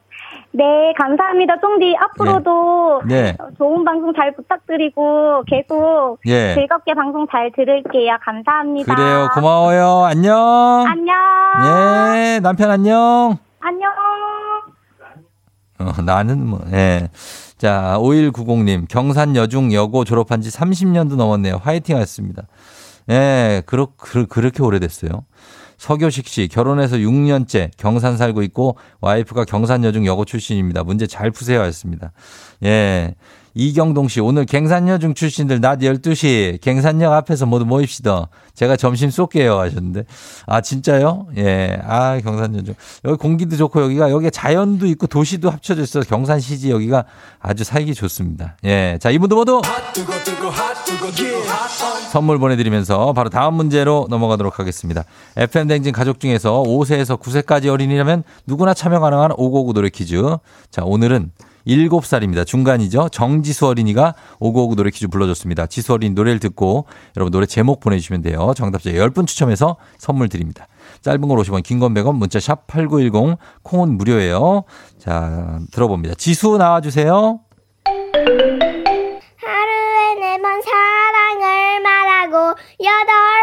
[0.52, 0.64] 네,
[0.98, 1.60] 감사합니다.
[1.60, 3.36] 쫑디 앞으로도 네.
[3.58, 6.54] 좋은 방송 잘 부탁드리고 계속 예.
[6.54, 8.16] 즐겁게 방송 잘 들을게요.
[8.24, 8.94] 감사합니다.
[8.94, 9.28] 그래요.
[9.34, 10.04] 고마워요.
[10.06, 10.84] 안녕.
[10.88, 11.14] 안녕.
[11.66, 13.36] 예, 남편 안녕.
[13.60, 13.90] 안녕.
[15.78, 17.10] 어, 나는 뭐, 예.
[17.66, 21.58] 자, 5190님, 경산 여중 여고 졸업한 지 30년도 넘었네요.
[21.60, 22.46] 화이팅 하셨습니다.
[23.10, 25.24] 예, 그렇, 그, 그렇게 오래됐어요.
[25.76, 30.84] 서교식 씨, 결혼해서 6년째 경산 살고 있고, 와이프가 경산 여중 여고 출신입니다.
[30.84, 32.12] 문제 잘 푸세요 하셨습니다.
[32.62, 33.16] 예.
[33.58, 38.28] 이경동 씨, 오늘 갱산여중 출신들 낮 12시 갱산역 앞에서 모두 모입시다.
[38.54, 40.04] 제가 점심 쏠게요 하셨는데.
[40.46, 41.28] 아, 진짜요?
[41.38, 41.78] 예.
[41.82, 42.74] 아, 경산여중.
[43.06, 47.06] 여기 공기도 좋고 여기가, 여기가 자연도 있고 도시도 합쳐져 있어서 경산시지 여기가
[47.40, 48.58] 아주 살기 좋습니다.
[48.64, 48.98] 예.
[49.00, 49.62] 자, 이분도 모두
[52.12, 55.04] 선물 보내드리면서 바로 다음 문제로 넘어가도록 하겠습니다.
[55.38, 60.20] FM댕진 가족 중에서 5세에서 9세까지 어린이라면 누구나 참여 가능한 559 노래 퀴즈.
[60.70, 61.30] 자, 오늘은
[61.66, 62.46] 7살입니다.
[62.46, 63.08] 중간이죠.
[63.10, 65.66] 정지수 어린이가 5959 노래 퀴즈 불러줬습니다.
[65.66, 68.52] 지수 어린이 노래를 듣고 여러분 노래 제목 보내주시면 돼요.
[68.56, 70.68] 정답자 10분 추첨해서 선물 드립니다.
[71.02, 74.64] 짧은 걸 50원, 긴 건 100원, 문자 샵 8910, 콩은 무료예요.
[74.98, 76.14] 자, 들어봅니다.
[76.16, 77.40] 지수 나와주세요.
[79.44, 82.36] 하루에 네 번 사랑을 말하고
[82.80, 83.35] 여덟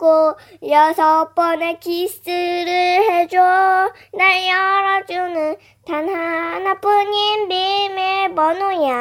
[0.00, 0.36] 번 웃고
[0.70, 3.38] 여섯 번의 키스를 해줘
[4.16, 8.96] 날 열어주는 단 하나뿐인 비밀번호야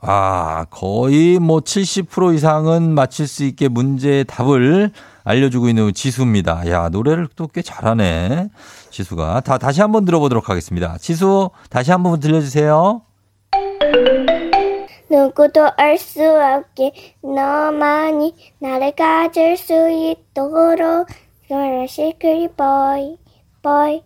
[0.00, 4.92] 아, 거의 뭐 70% 이상은 맞힐 수 있게 문제의 답을
[5.24, 6.70] 알려주고 있는 지수입니다.
[6.70, 8.48] 야, 노래를 또 꽤 잘하네.
[8.90, 9.40] 지수가.
[9.40, 10.96] 다, 다시 한번 들어보도록 하겠습니다.
[10.98, 13.02] 지수, 다시 한번 들려주세요.
[15.10, 16.92] 누구도 알 수 없게
[17.22, 21.08] 너만이 나를 가질 수 있도록
[21.50, 23.16] You're a secret boy
[23.62, 24.02] boy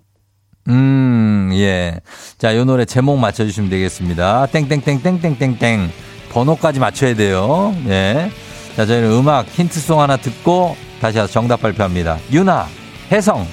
[0.69, 1.99] 음, 예.
[2.39, 4.47] 자, 요 노래 제목 맞춰주시면 되겠습니다.
[4.47, 5.91] 땡땡땡땡땡땡땡.
[6.31, 7.75] 번호까지 맞춰야 돼요.
[7.89, 8.31] 예.
[8.77, 12.19] 자, 저희는 음악 힌트송 하나 듣고 다시 와서 정답 발표합니다.
[12.31, 12.67] 유나,
[13.11, 13.45] 혜성.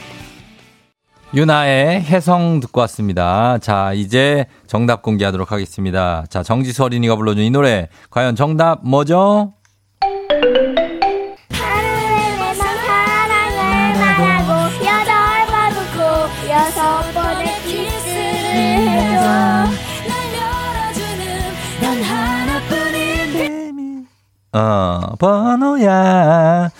[1.33, 3.59] 유나의 혜성 듣고 왔습니다.
[3.59, 6.25] 자, 이제 정답 공개하도록 하겠습니다.
[6.29, 7.87] 자, 정지수 어린이가 불러준 이 노래.
[8.09, 9.53] 과연 정답 뭐죠?
[24.51, 26.71] 어, 번호야.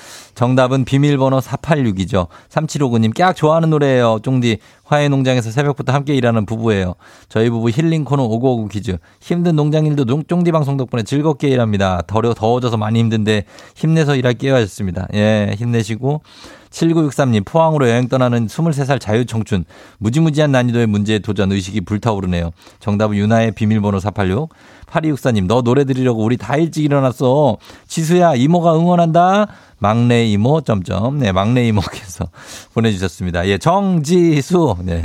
[0.44, 2.28] 정답은 비밀번호 486이죠.
[2.48, 4.20] 3759님, 깍 좋아하는 노래예요.
[4.24, 6.96] 쫑디, 화해농장에서 새벽부터 함께 일하는 부부예요.
[7.28, 8.98] 저희 부부 힐링 코너 5959 퀴즈.
[9.20, 12.04] 힘든 농장 일도 농- 쫑디 방송 덕분에 즐겁게 일합니다.
[12.08, 13.44] 더려, 더워져서 많이 힘든데
[13.76, 15.10] 힘내서 일할게요 하셨습니다.
[15.14, 16.22] 예, 힘내시고.
[16.70, 19.66] 7963님, 포항으로 여행 떠나는 23살 자유청춘.
[19.98, 22.52] 무지무지한 난이도의 문제에 도전 의식이 불타오르네요.
[22.80, 24.54] 정답은 유나의 비밀번호 486.
[24.86, 27.58] 8264님, 너 노래 들으려고 우리 다 일찍 일어났어.
[27.88, 29.48] 지수야, 이모가 응원한다.
[29.80, 31.20] 막내 이모, 점점.
[31.20, 32.26] 네, 막내 이모께서
[32.74, 33.48] 보내주셨습니다.
[33.48, 34.78] 예, 정지수.
[34.84, 35.02] 네.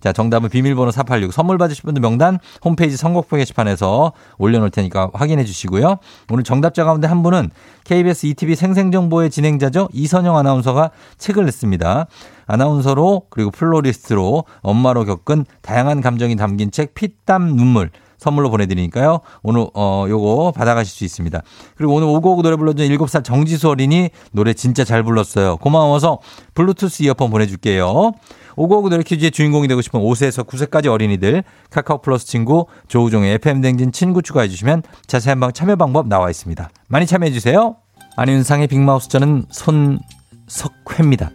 [0.00, 1.32] 자, 정답은 비밀번호 486.
[1.32, 5.98] 선물 받으실 분들 명단 홈페이지 선곡표 게시판에서 올려놓을 테니까 확인해 주시고요.
[6.30, 7.50] 오늘 정답자 가운데 한 분은
[7.84, 9.88] KBS ETV 생생정보의 진행자죠.
[9.92, 12.06] 이선영 아나운서가 책을 냈습니다.
[12.46, 17.90] 아나운서로 그리고 플로리스트로 엄마로 겪은 다양한 감정이 담긴 책 피땀 눈물
[18.22, 19.20] 선물로 보내드리니까요.
[19.42, 21.42] 오늘 어 요거 받아가실 수 있습니다.
[21.76, 25.56] 그리고 오늘 오고오고 노래 불러준 7살 정지수 어린이 노래 진짜 잘 불렀어요.
[25.58, 26.20] 고마워서
[26.54, 28.12] 블루투스 이어폰 보내줄게요.
[28.54, 33.92] 오고오고 노래 퀴즈의 주인공이 되고 싶은 5세에서 9세까지 어린이들 카카오 플러스 친구 조우종의 FM 대행진
[33.92, 36.70] 친구 추가해 주시면 자세한 방 참여 방법 나와 있습니다.
[36.88, 37.76] 많이 참여해 주세요.
[38.16, 41.30] 안윤상의 빅마우스 저는 손석회입니다.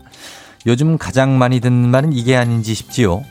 [0.67, 3.23] 요즘 가장 많이 듣는 말은 이게 아닌지 싶지요.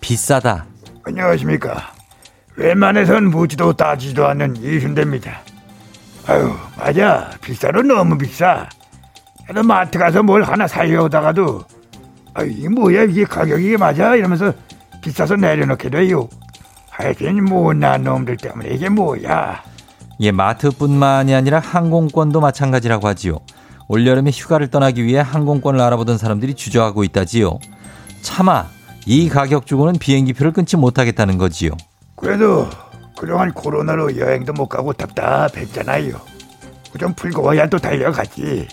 [0.00, 0.66] 비싸다.
[1.04, 1.97] 안녕하십니까.
[2.58, 5.40] 웬만해선 묻지도 따지지도 않는 이 순대입니다.
[6.26, 8.68] 아유 맞아 비싸도 너무 비싸
[9.46, 11.64] 나도 마트 가서 뭘 하나 사려다가도
[12.34, 14.52] 아 이게 뭐야 이게 가격이 맞아 이러면서
[15.00, 16.28] 비싸서 내려놓게 돼요
[16.90, 19.62] 하여튼 못난 놈들 때문에 이게 뭐야
[20.20, 23.38] 예, 마트뿐만이 아니라 항공권도 마찬가지라고 하지요.
[23.86, 27.60] 올여름에 휴가를 떠나기 위해 항공권을 알아보던 사람들이 주저하고 있다지요.
[28.20, 28.66] 차마
[29.06, 31.70] 이 가격 주고는 비행기표를 끊지 못하겠다는 거지요.
[32.20, 32.68] 그래도
[33.16, 36.20] 그동안 코로나로 여행도 못 가고 답답했잖아요
[36.92, 38.68] 그좀 풀고 와야 또 달려가지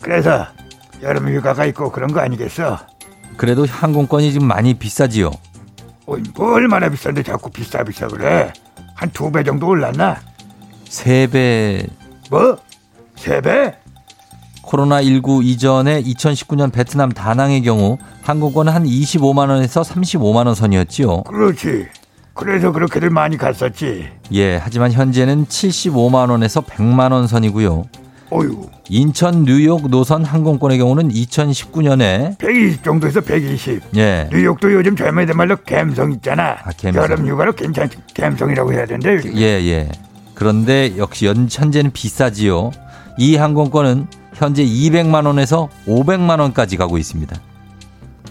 [0.00, 0.46] 그래서
[1.02, 2.78] 여름 휴가가 있고 그런 거 아니겠어
[3.36, 5.30] 그래도 항공권이 지금 많이 비싸지요.
[6.04, 8.52] 어이, 뭐 얼마나 비싼데 자꾸 비싸 비싸 그래
[8.94, 10.20] 한 두 배 정도 올랐나
[10.88, 11.86] 세 배
[12.30, 12.58] 뭐?
[13.16, 13.74] 세 배?
[14.62, 21.22] 코로나19 이전에 2019년 베트남 다낭의 경우 항공권은 한 25만 원에서 35만 원 선이었지요.
[21.24, 21.88] 그렇지.
[22.40, 24.08] 그래서 그렇게들 많이 갔었지.
[24.32, 27.84] 예, 하지만 현재는 75만 원에서 100만 원 선이고요.
[28.32, 33.82] 어유, 인천 뉴욕 노선 항공권의 경우는 2019년에 120 정도에서 120.
[33.96, 34.28] 예.
[34.32, 36.56] 뉴욕도 요즘 젊은이들 말로 감성 있잖아.
[36.62, 36.94] 아, 감성.
[37.02, 39.20] 여름 휴가로 괜찮 감성이라고 해야 되는데.
[39.34, 39.88] 예, 예.
[40.34, 42.70] 그런데 역시 연, 현재는 비싸지요.
[43.18, 47.36] 이 항공권은 현재 200만 원에서 500만 원까지 가고 있습니다.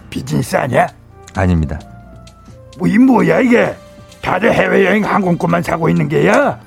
[0.10, 0.88] 비즈니스 아니야?
[1.36, 1.80] 아닙니다.
[2.80, 3.76] 뭐 이 뭐야 이게?
[4.22, 6.60] 다들 해외여행 항공권만 사고 있는 게야?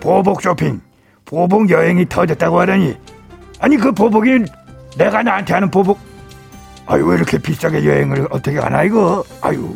[0.00, 0.80] 보복 쇼핑,
[1.24, 2.96] 보복 여행이 터졌다고 하더니.
[3.60, 4.44] 아니 그 보복이
[4.96, 5.98] 내가 나한테 하는 보복.
[6.86, 9.24] 아유 왜 이렇게 비싸게 여행을 어떻게 하나 이거?
[9.40, 9.74] 아유.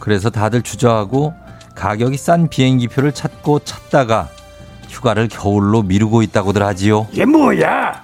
[0.00, 1.34] 그래서 다들 주저하고
[1.74, 4.28] 가격이 싼 비행기 표를 찾고 찾다가
[4.88, 7.06] 휴가를 겨울로 미루고 있다고들 하지요.
[7.12, 8.02] 이게 뭐야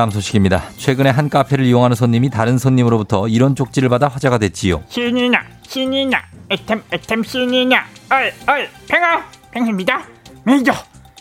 [0.00, 0.62] 다음 소식입니다.
[0.78, 4.82] 최근에 한 카페를 이용하는 손님이 다른 손님으로부터 이런 쪽지를 받아 화제가 됐지요.
[4.88, 10.02] 신이나 신이나 애템 애템 신이나 어이 팽아 팽입니다
[10.44, 10.72] 매니저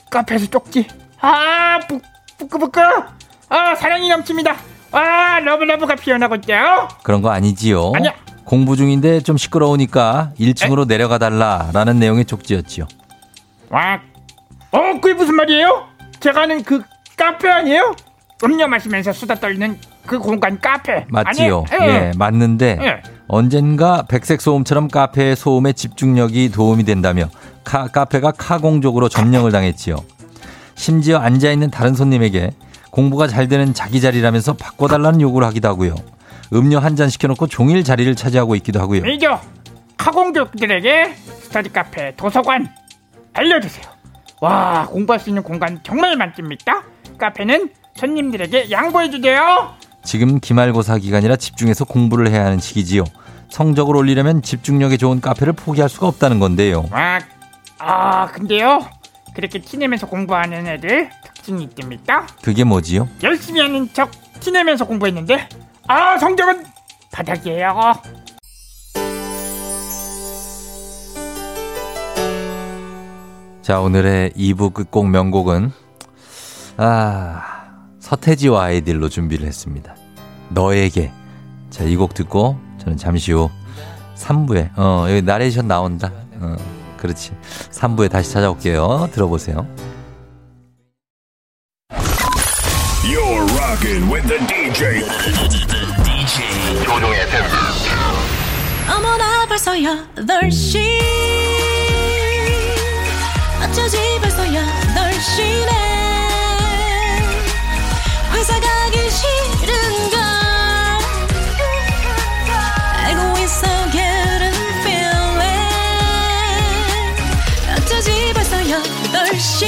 [0.09, 0.87] 카페에서 쪽지
[1.19, 1.99] 아 부,
[2.37, 2.79] 부끄부끄
[3.49, 4.55] 아 사랑이 넘칩니다
[4.93, 6.53] 아 러브러브가 피어나고 있죠
[7.03, 7.91] 그런 거 아니지요.
[7.95, 8.13] 아니야.
[8.45, 12.87] 공부 중인데 좀 시끄러우니까 1층으로 내려가 달라라는 내용의 쪽지였지요.
[13.71, 13.99] 와,
[14.71, 15.85] 어 그게 무슨 말이에요?
[16.21, 16.81] 제가 아는 그
[17.17, 17.93] 카페 아니에요?
[18.43, 21.65] 음료 마시면서 수다 떨는 그 공간 카페 맞지요.
[21.69, 21.91] 아니에요?
[21.91, 23.01] 예, 맞는데 예.
[23.27, 27.29] 언젠가 백색 소음처럼 카페의 소음에 집중력이 도움이 된다며
[27.63, 29.97] 카, 카페가 카공족으로 점령을 당했지요.
[30.75, 32.51] 심지어 앉아 있는 다른 손님에게
[32.91, 35.95] 공부가 잘 되는 자기 자리라면서 바꿔달라는 요구를 하기도 하고요.
[36.53, 39.01] 음료 한 잔 시켜놓고 종일 자리를 차지하고 있기도 하고요.
[39.01, 39.39] 매니저
[39.97, 42.67] 카공족들에게 스터디 카페 도서관
[43.33, 43.85] 알려주세요.
[44.41, 46.81] 와 공부할 수 있는 공간 정말 많습니다.
[47.19, 47.69] 카페는
[47.99, 49.73] 손님들에게 양보해주세요.
[50.03, 53.03] 지금 기말고사 기간이라 집중해서 공부를 해야 하는 시기지요.
[53.49, 56.87] 성적을 올리려면 집중력에 좋은 카페를 포기할 수가 없다는 건데요.
[56.91, 57.19] 와,
[57.79, 58.87] 아 근데요
[59.33, 62.25] 그렇게 티내면서 공부하는 애들 특징이 있답니다.
[62.41, 63.09] 그게 뭐지요?
[63.23, 64.09] 열심히 하는 척
[64.39, 65.49] 티내면서 공부했는데
[65.87, 66.63] 아 성적은
[67.11, 67.93] 바닥이에요.
[73.61, 75.71] 자, 오늘의 2부 끝곡 명곡은,
[76.77, 77.58] 아,
[78.09, 79.95] 서태지와 아이들로 준비를 했습니다.
[80.49, 81.11] 너에게.
[81.69, 83.51] 자, 이 곡 듣고, 저는 잠시 후
[84.15, 86.11] 3부에, 어, 여기 나레이션 나온다.
[86.39, 86.55] 어,
[86.97, 87.31] 그렇지.
[87.71, 89.09] 3부에 다시 찾아올게요.
[89.13, 89.67] 들어보세요.
[93.03, 95.01] You're rocking with the DJ.
[96.03, 97.19] DJ 조종의.
[98.89, 100.79] 어머나 벌써 8시
[103.63, 105.98] 어쩌지 벌써 8시네
[108.39, 110.17] 회사 가기 싫은 걸
[113.03, 115.43] 알고 있어 getting feeling
[117.75, 119.67] 어쩌지 벌써 8시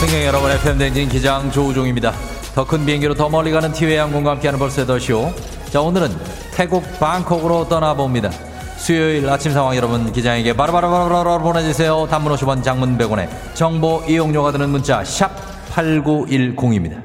[0.00, 2.14] 승객 여러분, FM댕진 기장 조우종입니다.
[2.54, 5.34] 더 큰 비행기로 더 멀리 가는 티웨이 항공과 함께하는 벌써 8시오.
[5.70, 6.16] 자, 오늘은
[6.54, 8.30] 태국 방콕으로 떠나봅니다.
[8.78, 12.06] 수요일 아침 상황 여러분 기장에게 바로바로바로 보내주세요.
[12.08, 15.47] 단문 50원 장문 100원에 정보 이용료가 드는 문자 샵
[15.78, 17.02] 8910입니다.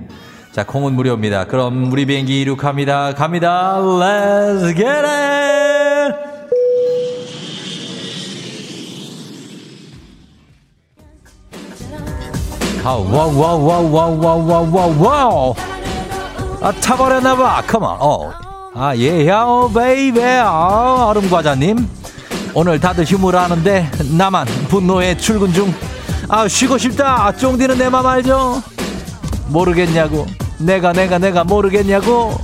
[0.52, 1.46] 자, 콩은 무료입니다.
[1.46, 3.14] 그럼 우리 비행기 이륙합니다.
[3.14, 3.78] 갑니다.
[3.80, 6.16] Let's get it!
[12.86, 15.56] 아우, 와우, 와우, 와우, 와우, 와우, 와우, 와우, 와우.
[16.62, 17.64] 아, 타버렸나봐.
[17.68, 17.98] 컴온.
[18.00, 18.32] 어.
[18.76, 20.40] 아, 예, 야오, 베이베.
[20.40, 21.88] 아, 얼음과자님.
[22.54, 25.74] 오늘 다들 휴무를 하는데, 나만 분노에 출근 중.
[26.30, 27.32] 아, 쉬고 싶다.
[27.38, 28.62] 쫑디는 내 맘 알죠?
[29.48, 30.26] 모르겠냐고.
[30.58, 32.40] 내가, 내가, 내가 모르겠냐고.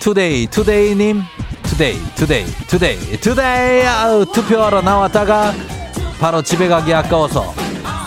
[0.00, 1.22] 투데이, 투데이님.
[1.64, 3.86] 투데이, 투데이, 투데이, 투데이.
[3.86, 5.52] 아우, 투표하러 나왔다가
[6.20, 7.52] 바로 집에 가기 아까워서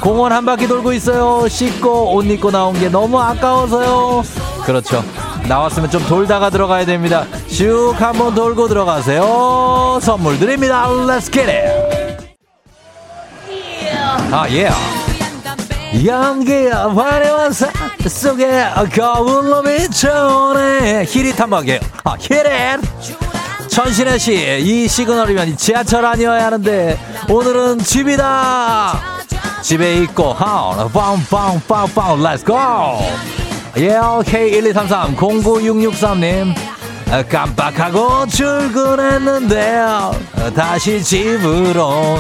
[0.01, 1.47] 공원 한 바퀴 돌고 있어요.
[1.47, 4.23] 씻고 옷 입고 나온 게 너무 아까워서요.
[4.63, 5.03] 그렇죠.
[5.47, 7.25] 나왔으면 좀 돌다가 들어가야 됩니다.
[7.49, 9.99] 슉 한번 돌고 들어가세요.
[10.01, 10.87] 선물 드립니다.
[10.87, 12.29] Let's get it.
[14.31, 14.69] 아, 예.
[16.05, 17.71] 양기야 화려한 산
[18.07, 18.65] 속에
[18.95, 21.79] 거울로 비춰오네 히릿한방이에요.
[22.03, 22.79] 아 히릿!
[23.69, 26.97] 천신혜 씨 이 시그널이면 지하철 아니어야 하는데
[27.29, 28.99] 오늘은 집이다!
[29.61, 32.57] 집에 있고 하우 빵빵빵빵 렛츠고
[33.77, 36.53] 예 K1233 09663님.
[37.27, 40.11] 깜빡하고 출근했는데요.
[40.55, 42.19] 다시 집으로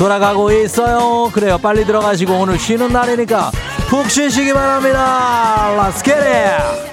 [0.00, 1.30] 돌아가고 있어요.
[1.30, 1.58] 그래요.
[1.58, 3.50] 빨리 들어가시고 오늘 쉬는 날이니까
[3.90, 5.68] 푹 쉬시기 바랍니다.
[5.76, 6.90] Let's get it.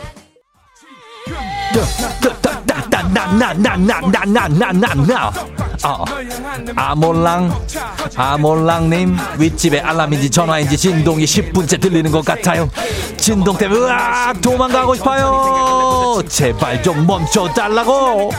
[3.14, 5.32] 나나나나나나나나나
[5.86, 6.04] 어.
[6.76, 7.58] 아몰랑
[8.16, 12.70] 아몰랑님 윗집에 알람인지 전화인지 진동이 10분째 들리는 것 같아요
[13.16, 18.34] 진동 때문에 으악 도망가고 싶어요 제발 좀 멈춰달라고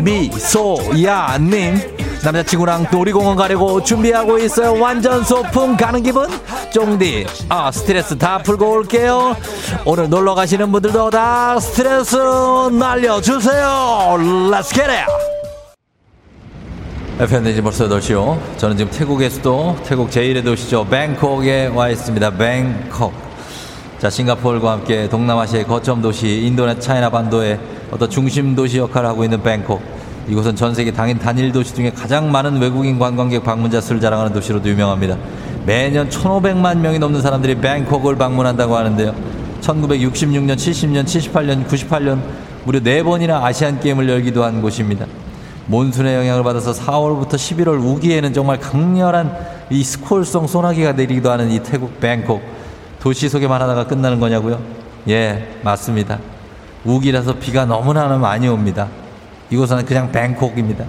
[0.00, 4.80] 미소야님 남자친구랑 놀이공원 가려고 준비하고 있어요.
[4.80, 6.28] 완전 소풍 가는 기분?
[6.72, 9.36] 쫑디, 아, 스트레스 다 풀고 올게요.
[9.84, 14.16] 오늘 놀러 가시는 분들도 다 스트레스 날려주세요.
[14.50, 15.06] Let's get it!
[17.18, 18.38] FM대지 벌써 8시요.
[18.56, 20.86] 저는 지금 태국의 수도, 태국 제1의 도시죠.
[20.88, 22.30] 뱅콕에 와 있습니다.
[22.30, 23.12] 뱅콕.
[23.98, 27.58] 자, 싱가포르와 함께 동남아시아의 거점 도시, 인도네 차이나 반도의
[27.90, 29.82] 어떤 중심 도시 역할을 하고 있는 뱅콕.
[30.28, 34.68] 이곳은 전 세계 당인 단일 도시 중에 가장 많은 외국인 관광객 방문자 수를 자랑하는 도시로도
[34.68, 35.16] 유명합니다.
[35.66, 39.14] 매년 1,500만 명이 넘는 사람들이 뱅콕을 방문한다고 하는데요.
[39.60, 42.20] 1966년, 70년, 78년, 98년
[42.64, 45.06] 무려 4번이나 아시안 게임을 열기도 한 곳입니다.
[45.66, 49.36] 몬순의 영향을 받아서 4월부터 11월 우기에는 정말 강렬한
[49.70, 52.42] 이 스콜성 소나기가 내리기도 하는 이 태국 뱅콕.
[53.00, 54.60] 도시 소개만 하다가 끝나는 거냐고요?
[55.08, 56.18] 예, 맞습니다.
[56.84, 58.88] 우기라서 비가 너무나 많이 옵니다.
[59.52, 60.84] 이곳은 그냥 뱅콕입니다.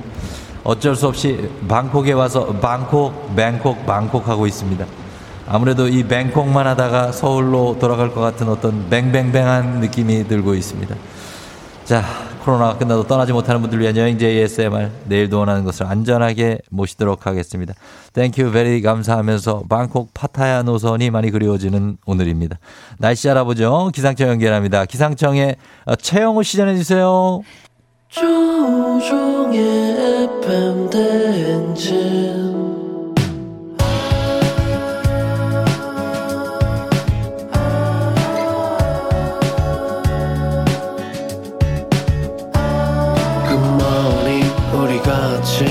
[0.63, 4.85] 어쩔 수 없이 방콕에 와서 방콕, 뱅콕, 방콕 하고 있습니다.
[5.45, 10.95] 아무래도 이 뱅콕만 하다가 서울로 돌아갈 것 같은 어떤 뱅뱅뱅한 느낌이 들고 있습니다.
[11.83, 12.01] 자,
[12.43, 17.73] 코로나가 끝나도 떠나지 못하는 분들 위한 여행제 ASMR 내일도 원하는 것을 안전하게 모시도록 하겠습니다.
[18.13, 22.57] Thank you very 감사하면서 방콕 파타야 노선이 많이 그리워지는 오늘입니다.
[22.99, 23.91] 날씨 알아보죠.
[23.93, 24.85] 기상청 연결합니다.
[24.85, 25.55] 기상청에
[25.99, 27.41] 최영우 시 전해 주세요.
[28.13, 29.57] 조종의
[30.33, 32.53] FM 대행진.
[45.03, 45.65] 같이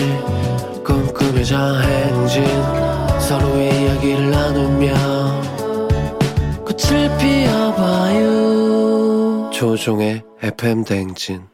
[0.85, 2.45] 꿈꾸며자 행진.
[3.21, 4.93] 서로의 이야기를 나누며
[6.67, 8.33] 꽃을 피워봐요.
[9.53, 11.52] 조종의 FM 대행진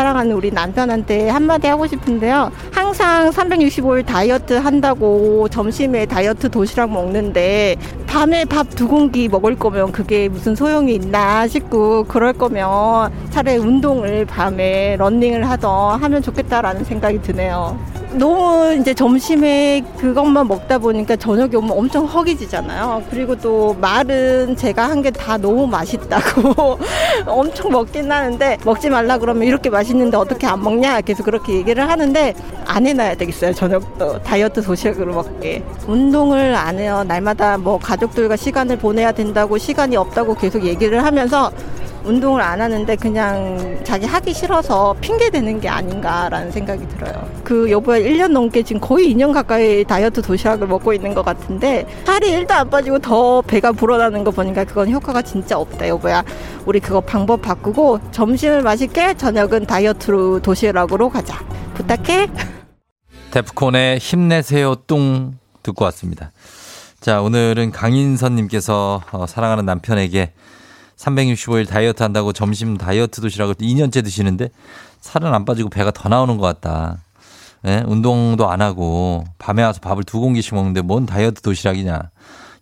[0.00, 2.50] 사랑하는 우리 남편한테 한마디 하고 싶은데요.
[2.72, 7.76] 항상 365일 다이어트 한다고 점심에 다이어트 도시락 먹는데
[8.06, 14.24] 밤에 밥 두 공기 먹을 거면 그게 무슨 소용이 있나 싶고 그럴 거면 차라리 운동을
[14.24, 17.78] 밤에 런닝을 하던 하면 좋겠다라는 생각이 드네요.
[18.12, 23.04] 너무 이제 점심에 그것만 먹다 보니까 저녁에 오면 엄청 허기지잖아요.
[23.10, 26.78] 그리고 또 말은 제가 한 게 다 너무 맛있다고
[27.26, 32.34] 엄청 먹긴 하는데 먹지 말라 그러면 이렇게 맛있는데 어떻게 안 먹냐 계속 그렇게 얘기를 하는데
[32.66, 33.54] 안 해놔야 되겠어요.
[33.54, 35.62] 저녁도 다이어트 도시락으로 먹게.
[35.86, 37.04] 운동을 안 해요.
[37.06, 41.50] 날마다 뭐 가족들과 시간을 보내야 된다고 시간이 없다고 계속 얘기를 하면서
[42.04, 47.28] 운동을 안 하는데 그냥 자기 하기 싫어서 핑계 대는 게 아닌가라는 생각이 들어요.
[47.44, 52.30] 그 여보야 1년 넘게 지금 거의 2년 가까이 다이어트 도시락을 먹고 있는 것 같은데 살이
[52.30, 56.24] 1도 안 빠지고 더 배가 불어나는 거 보니까 그건 효과가 진짜 없다 여보야.
[56.66, 61.38] 우리 그거 방법 바꾸고 점심을 맛있게 저녁은 다이어트로 도시락으로 가자.
[61.74, 62.28] 부탁해.
[63.30, 66.32] 데프콘의 힘내세요 뚱 듣고 왔습니다.
[67.00, 70.32] 자, 오늘은 강인선님께서 어, 사랑하는 남편에게
[71.00, 74.50] 365일 다이어트 한다고 점심 다이어트 도시락을 2년째 드시는데
[75.00, 76.98] 살은 안 빠지고 배가 더 나오는 것 같다.
[77.66, 77.82] 예?
[77.86, 82.10] 운동도 안 하고 밤에 와서 밥을 두 공기씩 먹는데 뭔 다이어트 도시락이냐.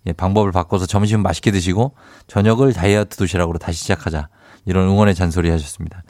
[0.07, 1.95] 예, 방법을 바꿔서 점심은 맛있게 드시고
[2.28, 4.28] 저녁을 다이어트 도시락으로 다시 시작하자.
[4.66, 6.03] 이런 응원의 잔소리 하셨습니다.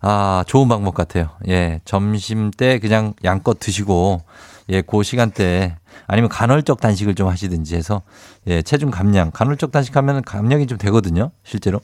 [0.00, 1.30] 아, 좋은 방법 같아요.
[1.48, 4.22] 예, 점심 때 그냥 양껏 드시고
[4.68, 8.02] 예, 그 시간대에 아니면 간헐적 단식을 좀 하시든지 해서
[8.46, 11.30] 예, 체중 감량, 간헐적 단식하면 감량이 좀 되거든요.
[11.44, 11.80] 실제로.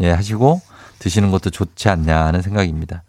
[0.00, 0.60] 예, 하시고
[0.98, 3.04] 드시는 것도 좋지 않냐 하는 생각입니다.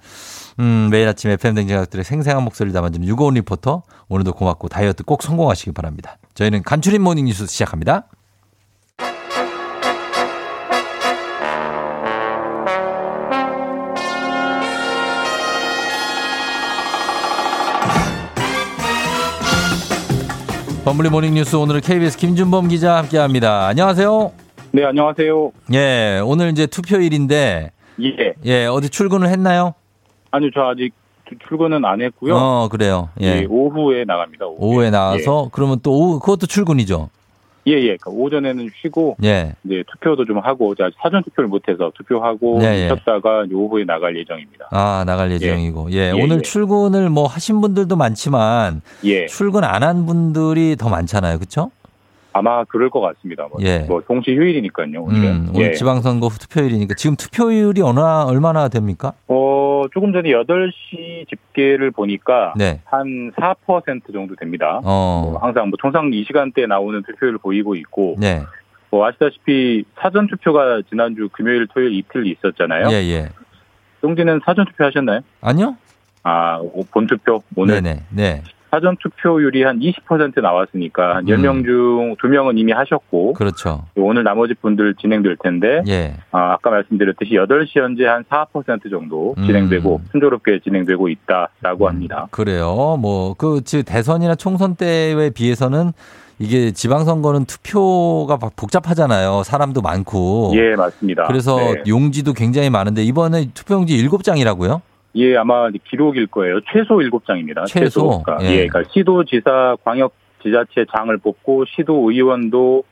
[0.60, 3.84] 음, 매일 아침 FM 댕자각들의 생생한 목소리를 담아주는 유고온 리포터.
[4.10, 6.18] 오늘도 고맙고 다이어트 꼭 성공하시기 바랍니다.
[6.34, 8.08] 저희는 간추린 모닝 뉴스 시작합니다.
[20.84, 23.68] 범블리 모닝 뉴스 오늘은 KBS 김준범 기자 함께 합니다.
[23.68, 24.32] 안녕하세요.
[24.72, 25.52] 네, 안녕하세요.
[25.74, 27.72] 예, 오늘 이제 투표일인데
[28.02, 28.34] 예.
[28.46, 29.74] 예, 어디 출근을 했나요?
[30.32, 30.92] 아니요, 저 아직
[31.30, 32.36] 주- 출근은 안 했고요.
[32.36, 33.10] 어, 그래요.
[33.22, 33.42] 예.
[33.42, 34.46] 예, 오후에 나갑니다.
[34.48, 37.10] 오후에, 오후에 나와서 그러면 또 오후 그것도 출근이죠.
[37.68, 37.98] 예, 예.
[37.98, 39.54] 그러니까 오전에는 쉬고 예.
[39.64, 42.88] 이제 투표도 좀 하고 아직 사전 투표를 못 해서 투표하고 예, 예.
[42.88, 44.68] 쉬었다가 오후에 나갈 예정입니다.
[44.72, 45.92] 아, 나갈 예정이고.
[45.92, 46.42] 예, 예, 오늘 예.
[46.42, 49.26] 출근을 뭐 하신 분들도 많지만 예.
[49.28, 51.38] 출근 안 한 분들이 더 많잖아요.
[51.40, 51.72] 그렇죠?
[52.34, 53.48] 아마 그럴 것 같습니다.
[53.50, 53.80] 뭐, 예.
[53.80, 55.02] 뭐 동시 휴일이니까요.
[55.02, 55.24] 오늘은.
[55.24, 55.72] 음, 오늘 예.
[55.74, 59.14] 지방선거 투표일이니까 지금 투표율이 어느 얼마나 됩니까?
[59.28, 62.80] 어, 조금 전에 8시 집계를 보니까 네.
[62.90, 64.80] 한4% 정도 됩니다.
[64.84, 65.30] 어.
[65.32, 68.44] 뭐 항상 뭐 통상 이 시간대에 나오는 투표율을 보이고 있고 네.
[68.90, 72.88] 뭐 아시다시피 사전 투표가 지난주 금요일 토요일 이틀 있었잖아요.
[72.92, 73.30] 예, 예.
[74.02, 75.22] 똥지는 사전 투표 하셨나요?
[75.42, 75.76] 아니요?
[76.24, 78.04] 아, 오- 본 투표 오늘 네네.
[78.10, 78.44] 네.
[78.72, 83.34] 사전 투표율이 한 20% 나왔으니까 한 10명 중 2명은 이미 하셨고 음.
[83.34, 83.86] 그렇죠.
[83.96, 86.16] 오늘 나머지 분들 진행될 텐데 예.
[86.32, 89.46] 아, 아까 말씀드렸듯이 8시 현재 한 4% 정도 음.
[89.46, 92.28] 진행되고 순조롭게 진행되고 있다라고 합니다.
[92.32, 92.98] 그래요.
[93.00, 95.92] 뭐, 그, 즉, 대선이나 총선 때에 비해서는
[96.40, 99.44] 이게 지방선거는 투표가 막 복잡하잖아요.
[99.44, 100.52] 사람도 많고.
[100.56, 101.26] 예, 맞습니다.
[101.28, 101.84] 그래서 네.
[101.88, 104.82] 용지도 굉장히 많은데 이번에 투표용지 7장이라고요?
[105.16, 106.60] 예, 아마 기록일 거예요.
[106.72, 107.66] 최소 7장입니다.
[107.68, 108.22] 최소?
[108.24, 108.52] 그러니까, 예.
[108.52, 112.84] 예, 그러니까 시도 지사 광역 지자체 장을 뽑고 시도 의원도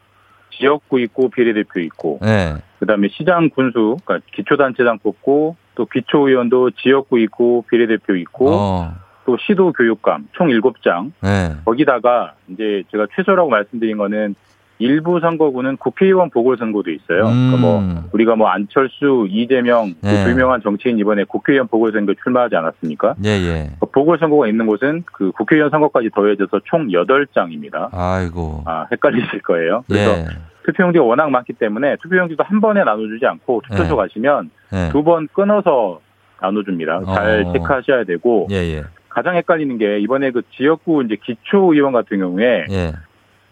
[0.52, 2.56] 지역구 있고 비례대표 있고 네.
[2.80, 8.94] 그다음에 시장 군수 그러니까 기초단체장 뽑고 또 기초의원도 지역구 있고 비례대표 있고 어.
[9.26, 11.56] 또 시도 교육감 총 7장 네.
[11.66, 14.36] 거기다가 이제 제가 최소라고 말씀드린 거는
[14.80, 17.24] 일부 선거구는 국회의원 보궐선거도 있어요.
[17.24, 18.04] 그러니까 뭐 음.
[18.14, 20.24] 우리가 뭐 안철수, 이재명 네.
[20.24, 23.16] 그 유명한 정치인 이번에 국회의원 보궐선거 출마하지 않았습니까?
[23.26, 23.72] 예, 예.
[23.80, 27.90] 그 보궐선거가 있는 곳은 그 국회의원 선거까지 더해져서 총 8장입니다.
[27.92, 28.64] 아이고.
[28.66, 29.84] 아, 헷갈리실 거예요.
[29.88, 30.26] 그래서 예.
[30.66, 33.96] 투표용지가 워낙 많기 때문에 투표용지도 한 번에 나눠주지 않고 투표소 네.
[33.96, 34.90] 가시면 네.
[34.92, 36.00] 두번 끊어서
[36.42, 37.04] 나눠줍니다.
[37.06, 37.52] 잘 어.
[37.52, 38.84] 체크하셔야 되고 예, 예.
[39.10, 42.94] 가장 헷갈리는 게 이번에 그 지역구 이제 기초의원 같은 경우에 예.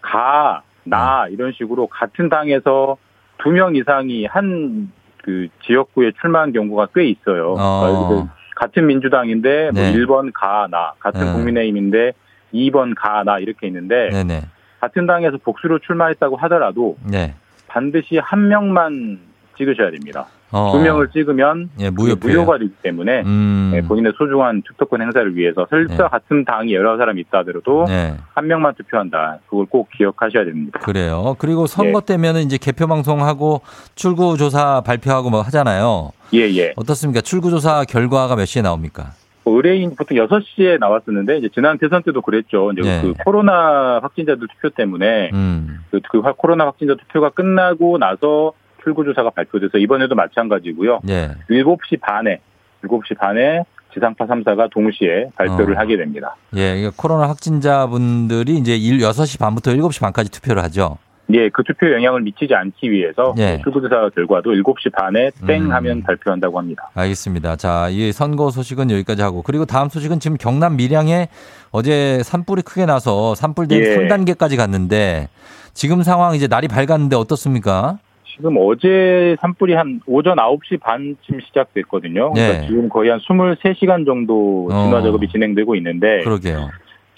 [0.02, 2.98] 가, 나 이런 식으로 같은 당에서
[3.40, 4.92] 두 명 이상이 한
[5.28, 7.56] 그 지역구에 출마한 경우가 꽤 있어요.
[7.60, 8.08] 어.
[8.08, 9.92] 그러니까 같은 민주당인데 뭐 네.
[9.94, 11.34] 1번 가, 나, 같은 네.
[11.34, 12.14] 국민의힘인데
[12.54, 14.44] 2번 가, 나 이렇게 있는데 네네.
[14.80, 17.36] 같은 당에서 복수로 출마했다고 하더라도 네.
[17.68, 19.20] 반드시 한 명만
[19.58, 20.28] 찍으셔야 됩니다.
[20.52, 20.72] 어.
[20.74, 21.90] 두 명을 찍으면 예.
[21.90, 23.72] 무효가 되기 때문에 음.
[23.74, 26.10] 네, 본인의 소중한 투표권 행사를 위해서 설사 네.
[26.10, 28.16] 같은 당이 여러 사람이 있다 하더라도 네.
[28.34, 29.40] 한 명만 투표한다.
[29.50, 30.80] 그걸 꼭 기억하셔야 됩니다.
[30.80, 31.36] 그래요.
[31.38, 32.06] 그리고 선거 예.
[32.06, 33.62] 때면은 이제 개표 방송하고
[33.96, 36.12] 출구 조사 발표하고 뭐 하잖아요.
[36.34, 36.74] 예, 예.
[36.78, 37.22] 어떻습니까?
[37.22, 39.12] 출구 조사 결과가 몇 시에 나옵니까?
[39.44, 42.72] 뭐 의뢰인 보통 6시에 나왔었는데 이제 지난 대선 때도 그랬죠.
[42.74, 43.02] 이제 네.
[43.02, 45.80] 그 코로나 확진자들 투표 때문에 음.
[45.92, 48.52] 그, 그 화- 코로나 확진자 투표가 끝나고 나서
[48.88, 51.02] 출구조사가 발표돼서 이번에도 마찬가지고요.
[51.10, 51.32] 예.
[51.50, 52.40] 7시 반에
[52.84, 53.64] 7시 반에
[53.94, 55.80] 지상파 3사가 동시에 발표를 어.
[55.80, 56.36] 하게 됩니다.
[56.56, 60.98] 예, 코로나 확진자분들이 이제 일 6시 반부터 7시 반까지 투표를 하죠.
[61.34, 63.60] 예, 그 투표에 영향을 미치지 않기 위해서 예.
[63.64, 65.72] 출구조사 결과도 7시 반에 땡 음.
[65.74, 66.90] 하면 발표한다고 합니다.
[66.94, 67.58] 알겠습니다.
[67.58, 71.28] 자, 이 선거 소식은 여기까지 하고 그리고 다음 소식은 지금 경남 밀양에
[71.72, 74.08] 어제 산불이 크게 나서 산불 대응 예.
[74.08, 75.28] 3단계까지 갔는데
[75.74, 78.00] 지금 상황 이제 날이 밝았는데 어떻습니까?
[78.38, 82.34] 지금 어제 산불이 한 오전 9시 반쯤 시작됐거든요.
[82.34, 82.68] 그러니까 네.
[82.68, 85.02] 지금 거의 한 23시간 정도 진화 어.
[85.02, 86.70] 작업이 진행되고 있는데 그러게요.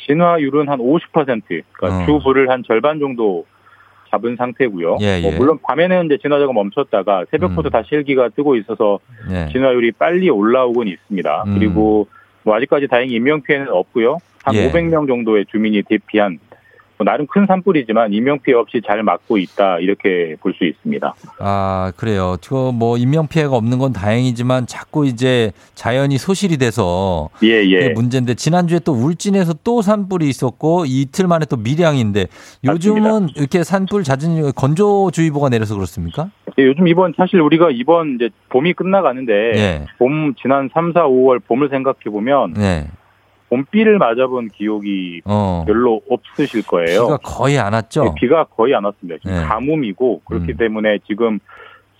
[0.07, 2.05] 진화율은 한 50%, 그러니까 어.
[2.05, 3.45] 주 불을 한 절반 정도
[4.09, 4.97] 잡은 상태고요.
[5.01, 5.37] 예, 뭐 예.
[5.37, 7.71] 물론 밤에는 이제 진화 작업 멈췄다가 새벽부터 음.
[7.71, 8.99] 다시 헬기가 뜨고 있어서
[9.29, 9.51] 예.
[9.51, 11.43] 진화율이 빨리 올라오곤 있습니다.
[11.45, 11.53] 음.
[11.53, 12.07] 그리고
[12.43, 14.17] 뭐 아직까지 다행히 인명 피해는 없고요.
[14.43, 14.71] 한 예.
[14.71, 16.39] 500명 정도의 주민이 대피한
[16.99, 21.13] 뭐 나름 큰 산불이지만 인명 피해 없이 잘 막고 있다 이렇게 볼 수 있습니다.
[21.39, 22.35] 아, 그래요.
[22.41, 27.89] 저뭐 인명 피해가 없는 건 다행이지만 자꾸 이제 자연이 소실이 돼서 예, 예.
[27.89, 32.25] 문제인데 지난주에 또 울진에서 또 산불이 있었고 이틀 만에 또 밀양인데
[32.65, 36.29] 요즘은 이렇게 산불 잦은 건조주의보가 내려서 그렇습니까?
[36.57, 39.85] 예, 요즘 이번 사실 우리가 이번 이제 봄이 끝나가는데 예.
[39.99, 42.87] 봄 지난 3, 4, 5월 봄을 생각해 보면 네.
[43.49, 45.63] 봄비를 맞아본 기억이 어.
[45.65, 47.03] 별로 없으실 거예요.
[47.03, 48.03] 비가 거의 안 왔죠?
[48.03, 49.19] 네, 비가 거의 안 왔습니다.
[49.21, 49.43] 지금 네.
[49.43, 50.57] 가뭄이고 그렇기 음.
[50.57, 51.39] 때문에 지금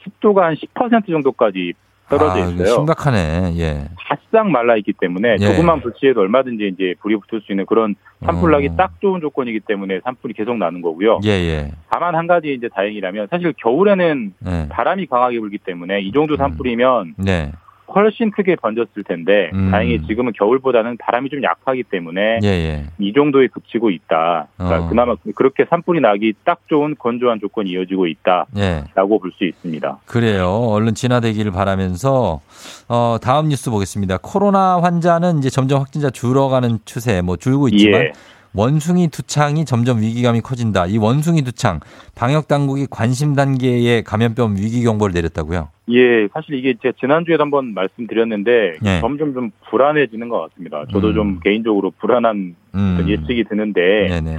[0.04, 1.74] 습도가 한 10% 정도까지
[2.10, 2.66] 떨어져 아, 있어요.
[2.66, 3.54] 심각하네.
[3.58, 3.86] 예.
[3.98, 5.46] 바싹 말라 있기 때문에 예.
[5.46, 7.96] 조금만 불씨해도 얼마든지 이제 불이 붙을 수 있는 그런
[8.26, 8.76] 산불 나기 어.
[8.76, 11.20] 딱 좋은 조건이기 때문에 산불이 계속 나는 거고요.
[11.26, 11.72] 예, 예.
[11.90, 14.70] 다만 한 가지 이제 다행이라면 사실 겨울에는 네.
[14.70, 17.52] 바람이 강하게 불기 때문에 이 정도 산불이면 네.
[17.96, 19.72] 훨씬 크게 번졌을 텐데 음.
[19.72, 22.86] 다행히 지금은 겨울보다는 바람이 좀 약하기 때문에 예, 예.
[23.00, 24.48] 이 정도에 그치고 있다.
[24.58, 24.90] 그러니까 어.
[24.90, 28.84] 그나마 그렇게 산불이 나기 딱 좋은 건조한 조건이 이어지고 있다라고 예.
[29.20, 30.00] 볼수 있습니다.
[30.06, 30.50] 그래요.
[30.50, 32.42] 얼른 진화되기를 바라면서
[32.88, 34.18] 어, 다음 뉴스 보겠습니다.
[34.22, 38.12] 코로나 환자는 이제 점점 확진자 줄어가는 추세, 뭐 줄고 있지만 예.
[38.54, 40.88] 원숭이 두창이 점점 위기감이 커진다.
[40.88, 41.80] 이 원숭이 두창
[42.16, 45.70] 방역 당국이 관심 단계의 감염병 위기 경보를 내렸다고요.
[45.92, 49.00] 예, 사실 이게 제가 지난주에도 한번 말씀드렸는데 예.
[49.00, 50.86] 점점 좀 불안해지는 것 같습니다.
[50.92, 51.14] 저도 음.
[51.14, 53.06] 좀 개인적으로 불안한 음.
[53.08, 54.38] 예측이 드는데 네네.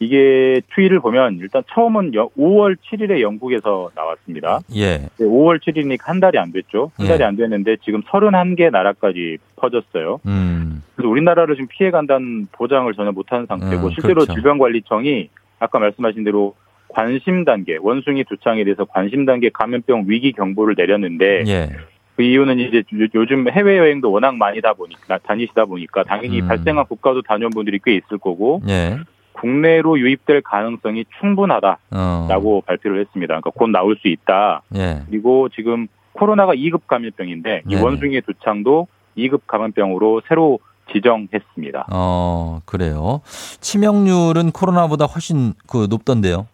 [0.00, 4.60] 이게 추이를 보면 일단 처음은 여- 5월 7일에 영국에서 나왔습니다.
[4.74, 4.98] 예.
[4.98, 6.90] 네, 5월 7일이니까 한 달이 안 됐죠.
[6.96, 7.10] 한 예.
[7.10, 10.20] 달이 안 됐는데 지금 31개 나라까지 퍼졌어요.
[10.26, 10.82] 음.
[10.94, 14.34] 그래서 우리나라를 지금 피해 간다는 보장을 전혀 못하는 상태고 음, 실제로 그렇죠.
[14.34, 15.28] 질병관리청이
[15.58, 16.54] 아까 말씀하신 대로
[16.94, 21.68] 관심 단계 원숭이 두창에 대해서 관심 단계 감염병 위기 경보를 내렸는데 예.
[22.16, 26.48] 그 이유는 이제 요- 요즘 해외 여행도 워낙 많이 다 보니까 다니시다 보니까 당연히 음.
[26.48, 28.98] 발생한 국가도 다녀온 분들이 꽤 있을 거고 예.
[29.32, 32.60] 국내로 유입될 가능성이 충분하다라고 어.
[32.64, 33.32] 발표를 했습니다.
[33.34, 34.62] 그러니까 곧 나올 수 있다.
[34.76, 35.00] 예.
[35.10, 37.74] 그리고 지금 코로나가 2급 감염병인데 이.
[37.74, 38.86] 원숭이 두창도
[39.18, 40.60] 2급 감염병으로 새로
[40.92, 41.86] 지정했습니다.
[41.92, 43.20] 어, 그래요.
[43.60, 46.46] 치명률은 코로나보다 훨씬 그 높던데요.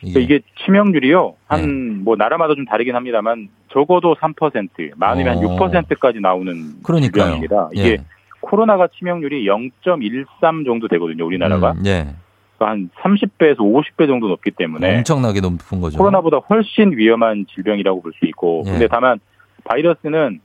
[0.00, 1.34] 그러니까 이게 치명률이요.
[1.46, 5.40] 한 뭐 나라마다 좀 다르긴 합니다만 적어도 3% 많으면 어.
[5.58, 7.24] 한 6%까지 나오는 그러니까요.
[7.40, 7.68] 질병입니다.
[7.74, 7.96] 이게 예.
[8.40, 11.26] 코로나가 치명률이 0.13 정도 되거든요.
[11.26, 12.14] 우리나라가 음, 예.
[12.56, 15.98] 그러니까 한 30배에서 50배 정도 높기 때문에 엄청나게 높은 거죠.
[15.98, 18.70] 코로나보다 훨씬 위험한 질병이라고 볼 수 있고 예.
[18.70, 19.20] 근데 다만
[19.64, 20.40] 바이러스는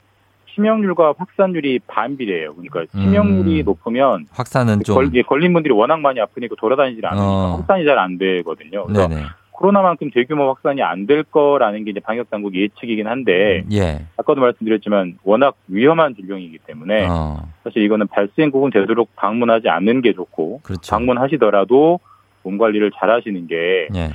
[0.54, 2.54] 치명률과 확산률이 반비례해요.
[2.54, 3.64] 그러니까 치명률이 음.
[3.64, 7.56] 높으면 확산은 좀 걸, 예, 걸린 분들이 워낙 많이 아프니까 돌아다니질 않으니까 어.
[7.56, 8.84] 확산이 잘 안 되거든요.
[8.86, 9.22] 그래서 네네.
[9.56, 14.04] 코로나만큼 대규모 확산이 안 될 거라는 게 이제 방역 당국 예측이긴 한데 예.
[14.16, 17.48] 아까도 말씀드렸지만 워낙 위험한 질병이기 때문에 어.
[17.62, 20.90] 사실 이거는 발생국은 되도록 방문하지 않는 게 좋고 그렇죠.
[20.90, 22.00] 방문하시더라도
[22.42, 24.10] 몸 관리를 잘 하시는 게 예.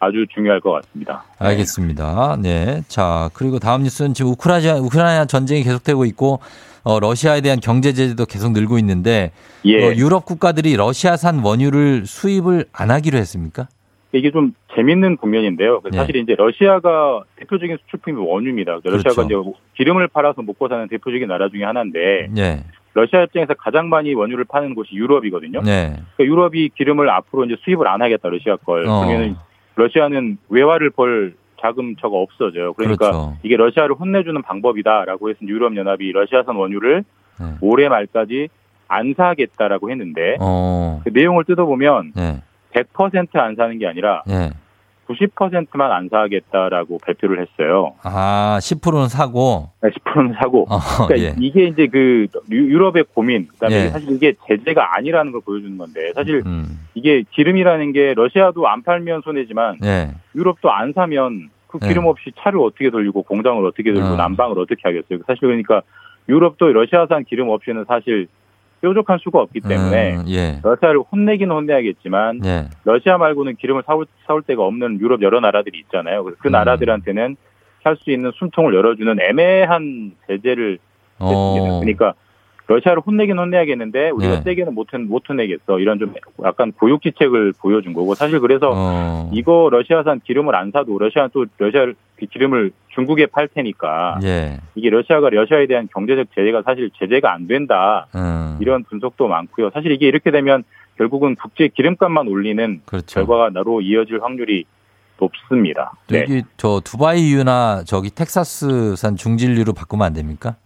[0.00, 1.22] 아주 중요할 것 같습니다.
[1.38, 2.36] 알겠습니다.
[2.42, 2.82] 네.
[2.88, 6.40] 자, 그리고 다음 뉴스는 지금 우크라이나, 우크라이나 전쟁이 계속되고 있고,
[6.82, 9.30] 어, 러시아에 대한 경제 제재도 계속 늘고 있는데,
[9.64, 9.86] 예.
[9.86, 13.68] 어, 유럽 국가들이 러시아산 원유를 수입을 안 하기로 했습니까?
[14.12, 15.80] 이게 좀 재밌는 국면인데요.
[15.80, 16.00] 그래서 예.
[16.00, 18.80] 사실 이제 러시아가 대표적인 수출품이 원유입니다.
[18.84, 19.22] 러시아가 그렇죠.
[19.22, 22.64] 이제 기름을 팔아서 먹고 사는 대표적인 나라 중에 하나인데 예.
[22.94, 25.62] 러시아 입장에서 가장 많이 원유를 파는 곳이 유럽이거든요.
[25.62, 25.96] 네.
[26.16, 28.86] 그러니까 유럽이 기름을 앞으로 이제 수입을 안 하겠다 러시아 걸.
[28.86, 29.00] 어.
[29.00, 29.36] 그러면은
[29.76, 32.74] 러시아는 외화를 벌 자금처가 없어져요.
[32.74, 33.36] 그러니까 그렇죠.
[33.42, 37.04] 이게 러시아를 혼내주는 방법이다라고 해서 유럽 연합이 러시아산 원유를
[37.40, 37.46] 네.
[37.62, 38.48] 올해 말까지
[38.88, 41.00] 안 사겠다라고 했는데 어.
[41.04, 42.42] 그 내용을 뜯어보면 네.
[42.74, 44.50] 100%안 사는 게 아니라 예.
[45.08, 47.94] 90%만 안 사겠다라고 발표를 했어요.
[48.02, 49.70] 아, 10%는 사고.
[49.82, 50.62] 10%는 사고.
[50.70, 51.34] 어, 그러니까 예.
[51.38, 53.88] 이게 이제 그 유- 유럽의 고민, 그다음에 예.
[53.88, 56.78] 사실 이게 제재가 아니라는 걸 보여주는 건데 사실 음.
[56.94, 60.12] 이게 기름이라는 게 러시아도 안 팔면 손해지만 예.
[60.34, 61.88] 유럽도 안 사면 그 네.
[61.88, 64.16] 기름 없이 차를 어떻게 돌리고 공장을 어떻게 돌리고 어.
[64.16, 65.18] 난방을 어떻게 하겠어요.
[65.26, 65.82] 사실 그러니까
[66.28, 68.28] 유럽도 러시아산 기름 없이는 사실
[68.82, 70.60] 뾰족할 수가 없기 때문에 음, 예.
[70.62, 72.64] 러시아를 혼내기는 혼내야겠지만 예.
[72.84, 76.24] 러시아 말고는 기름을 사올, 사올 데가 없는 유럽 여러 나라들이 있잖아요.
[76.24, 76.52] 그래서 그 음.
[76.52, 77.36] 나라들한테는
[77.84, 80.78] 할수 있는 숨통을 열어주는 애매한 제재를.
[81.18, 81.80] 어.
[81.80, 82.14] 그러니까
[82.74, 84.42] 러시아를 혼내긴 혼내야겠는데 우리가 네.
[84.42, 85.78] 세게는 못, 혼- 못 혼내겠어.
[85.78, 86.14] 이런 좀
[86.44, 89.30] 약간 고육지책을 보여준 거고 사실 그래서 어.
[89.32, 94.58] 이거 러시아산 기름을 안 사도 러시아는 또 러시아 그 기름을 중국에 팔 테니까 예.
[94.74, 98.58] 이게 러시아가 러시아에 대한 경제적 제재가 사실 제재가 안 된다 음.
[98.60, 99.70] 이런 분석도 많고요.
[99.74, 100.62] 사실 이게 이렇게 되면
[100.98, 103.14] 결국은 국제 기름값만 올리는 그렇죠.
[103.14, 104.64] 결과가 나로 이어질 확률이
[105.18, 105.92] 높습니다.
[106.08, 106.20] 네.
[106.22, 110.56] 여기 저 두바이유나 저기 텍사스산 중진류로 바꾸면 안 됩니까?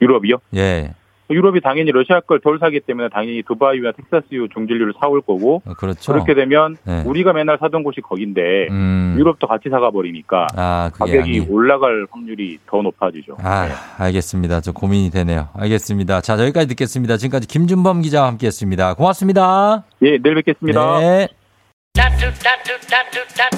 [0.00, 0.36] 유럽이요?
[0.54, 0.94] 예.
[1.30, 6.12] 유럽이 당연히 러시아 걸 덜 사기 때문에 당연히 두바이유나 텍사스유 종질류를 사올 거고 어, 그렇죠.
[6.12, 7.02] 그렇게 되면 네.
[7.04, 9.16] 우리가 맨날 사던 곳이 거긴데 음.
[9.18, 11.40] 유럽도 같이 사가 버리니까 아, 가격이 아니.
[11.40, 13.36] 올라갈 확률이 더 높아지죠.
[13.42, 13.68] 아,
[13.98, 14.60] 알겠습니다.
[14.60, 15.48] 좀 고민이 되네요.
[15.54, 16.20] 알겠습니다.
[16.20, 17.16] 자, 여기까지 듣겠습니다.
[17.16, 18.94] 지금까지 김준범 기자와 함께 했습니다.
[18.94, 19.84] 고맙습니다.
[20.02, 20.98] 예, 내일 뵙겠습니다.
[21.00, 21.28] 네.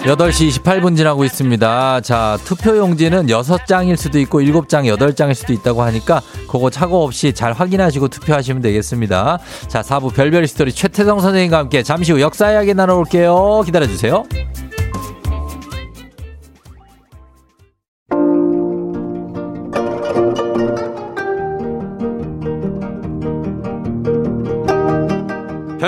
[0.06, 2.00] 여덟 시 28분 지나고 있습니다.
[2.00, 7.52] 자, 투표 용지는 6장일 수도 있고 7장, 8장일 수도 있다고 하니까 그거 착오 없이 잘
[7.52, 9.38] 확인하시고 투표하시면 되겠습니다.
[9.68, 13.62] 자, 4부 별별 히스토리 최태성 선생님과 함께 잠시 후 역사 이야기 나눠볼게요.
[13.66, 14.24] 기다려주세요.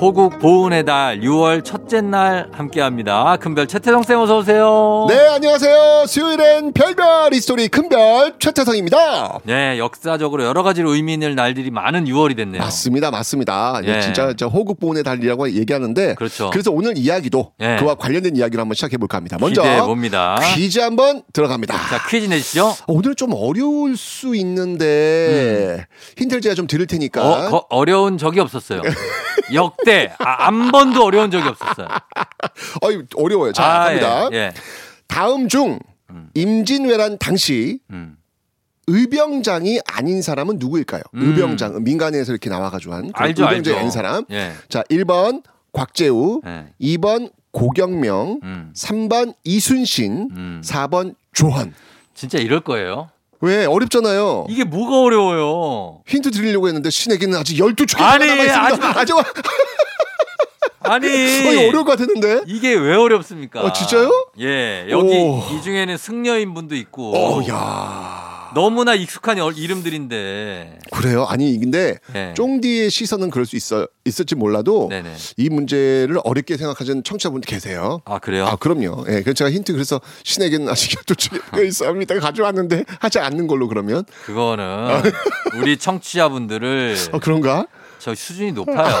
[0.00, 3.36] 호국 보은의 달 6월 첫째 날 함께합니다.
[3.38, 5.06] 큰별 최태성 쌤 어서 오세요.
[5.08, 6.04] 네, 안녕하세요.
[6.06, 9.40] 수요일엔 별별 히스토리 큰별 최태성입니다.
[9.42, 12.62] 네, 역사적으로 여러 가지로 의미 있는 날들이 많은 6월이 됐네요.
[12.62, 13.80] 맞습니다, 맞습니다.
[13.84, 14.00] 네, 예.
[14.00, 16.52] 진짜 저 호국보훈의 달이라고 얘기하는데, 그렇죠.
[16.54, 17.78] 래서 오늘 이야기도 예.
[17.80, 19.36] 그와 관련된 이야기를 한번 시작해 볼까 합니다.
[19.40, 20.38] 먼저 봅니다.
[20.54, 21.74] 퀴즈 한번 들어갑니다.
[21.74, 22.72] 자, 퀴즈 내시죠.
[22.86, 25.86] 오늘 좀 어려울 수 있는데
[26.16, 27.20] 힌트를 제가 좀 드릴 테니까.
[27.20, 27.46] 음.
[27.46, 28.82] 어, 거- 어려운 적이 없었어요.
[29.54, 31.88] 역대 아, 한 번도 어려운 적이 없었어요.
[32.82, 33.52] 어이, 어려워요.
[33.52, 34.28] 자, 아, 갑니다.
[34.32, 34.52] 예, 예.
[35.06, 35.78] 다음 중
[36.34, 38.16] 임진왜란 당시 음.
[38.86, 41.02] 의병장이 아닌 사람은 누구일까요?
[41.14, 41.20] 음.
[41.28, 43.78] 의병장 민간에서 이렇게 나와 가지고 한 그런 알죠, 의병장이 알죠.
[43.78, 44.24] 아닌 사람.
[44.30, 44.52] 예.
[44.68, 45.42] 자, 1번
[45.72, 46.72] 곽재우, 예.
[46.80, 48.72] 2번 고경명, 음.
[48.74, 50.62] 3번 이순신, 음.
[50.64, 51.74] 4번 조헌.
[52.14, 53.10] 진짜 이럴 거예요.
[53.40, 54.46] 왜 어렵잖아요.
[54.48, 56.00] 이게 뭐가 어려워요?
[56.06, 58.98] 힌트 드리려고 했는데 신에게는 아직 12초가 아니, 남아 있습니다.
[59.00, 59.24] 아직 와-
[60.80, 61.06] 아니
[61.46, 62.42] 어, 어려울 것 같았는데.
[62.46, 63.62] 이게 왜 어렵습니까?
[63.62, 64.10] 어, 진짜요?
[64.40, 65.42] 예, 여기 오.
[65.52, 68.27] 이 중에는 승려인 분도 있고 어, 야.
[68.54, 70.78] 너무나 익숙한 어- 이름들인데.
[70.90, 71.24] 그래요?
[71.28, 72.34] 아니 근데 예.
[72.36, 75.14] 쫑디의 시선은 그럴 수 있어 있을지 몰라도 네네.
[75.36, 78.00] 이 문제를 어렵게 생각하시는 청취자분들 계세요.
[78.04, 78.46] 아 그래요?
[78.46, 79.04] 아 그럼요.
[79.08, 82.18] 예, 그래서 제가 힌트 그래서 신에게는 아직 12초가 있습니다.
[82.20, 84.04] 가져왔는데 하지 않는 걸로 그러면.
[84.24, 85.02] 그거는
[85.56, 87.66] 우리 청취자분들을 어, 그런가?
[87.98, 88.94] 저 수준이 높아요.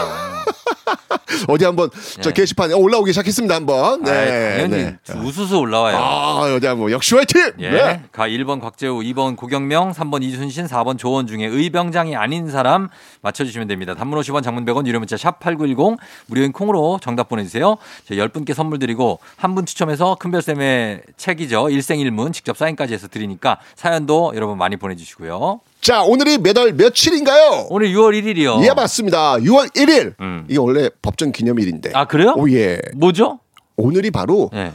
[1.48, 2.32] 어디 한번 저 네.
[2.34, 4.02] 게시판에 올라오기 시작했습니다 한번.
[4.02, 4.10] 네.
[4.10, 4.98] 아, 당연히 네.
[5.22, 5.96] 우수수 올라와요.
[5.96, 7.52] 아 어디 한번 역시 화이팅.
[7.60, 7.70] 예.
[7.70, 8.02] 네.
[8.12, 12.88] 가 1번 곽재우, 2번 고경명, 3번 이순신, 4번 조원 중에 의병장이 아닌 사람
[13.22, 13.94] 맞춰주시면 됩니다.
[13.94, 17.76] 단문 50원, 장문 100원, 유료 문자 샵 8910 무료인 콩으로 정답 보내주세요.
[18.06, 21.68] 저희 10분께 선물 드리고 한 분 추첨해서 큰별 쌤의 책이죠.
[21.70, 25.60] 일생일문 직접 사인까지 해서 드리니까 사연도 여러분 많이 보내주시고요.
[25.80, 27.66] 자 오늘이 매달 며칠인가요?
[27.70, 28.64] 오늘 6월 1일이요.
[28.66, 29.36] 예 맞습니다.
[29.36, 30.14] 6월 1일.
[30.20, 30.44] 음.
[30.48, 31.92] 이게 원래 법정 기념일인데.
[31.94, 32.34] 아 그래요?
[32.36, 32.80] 오 예.
[32.96, 33.40] 뭐죠?
[33.76, 34.72] 오늘이 바로 예.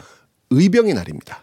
[0.49, 1.41] 의병의 날입니다.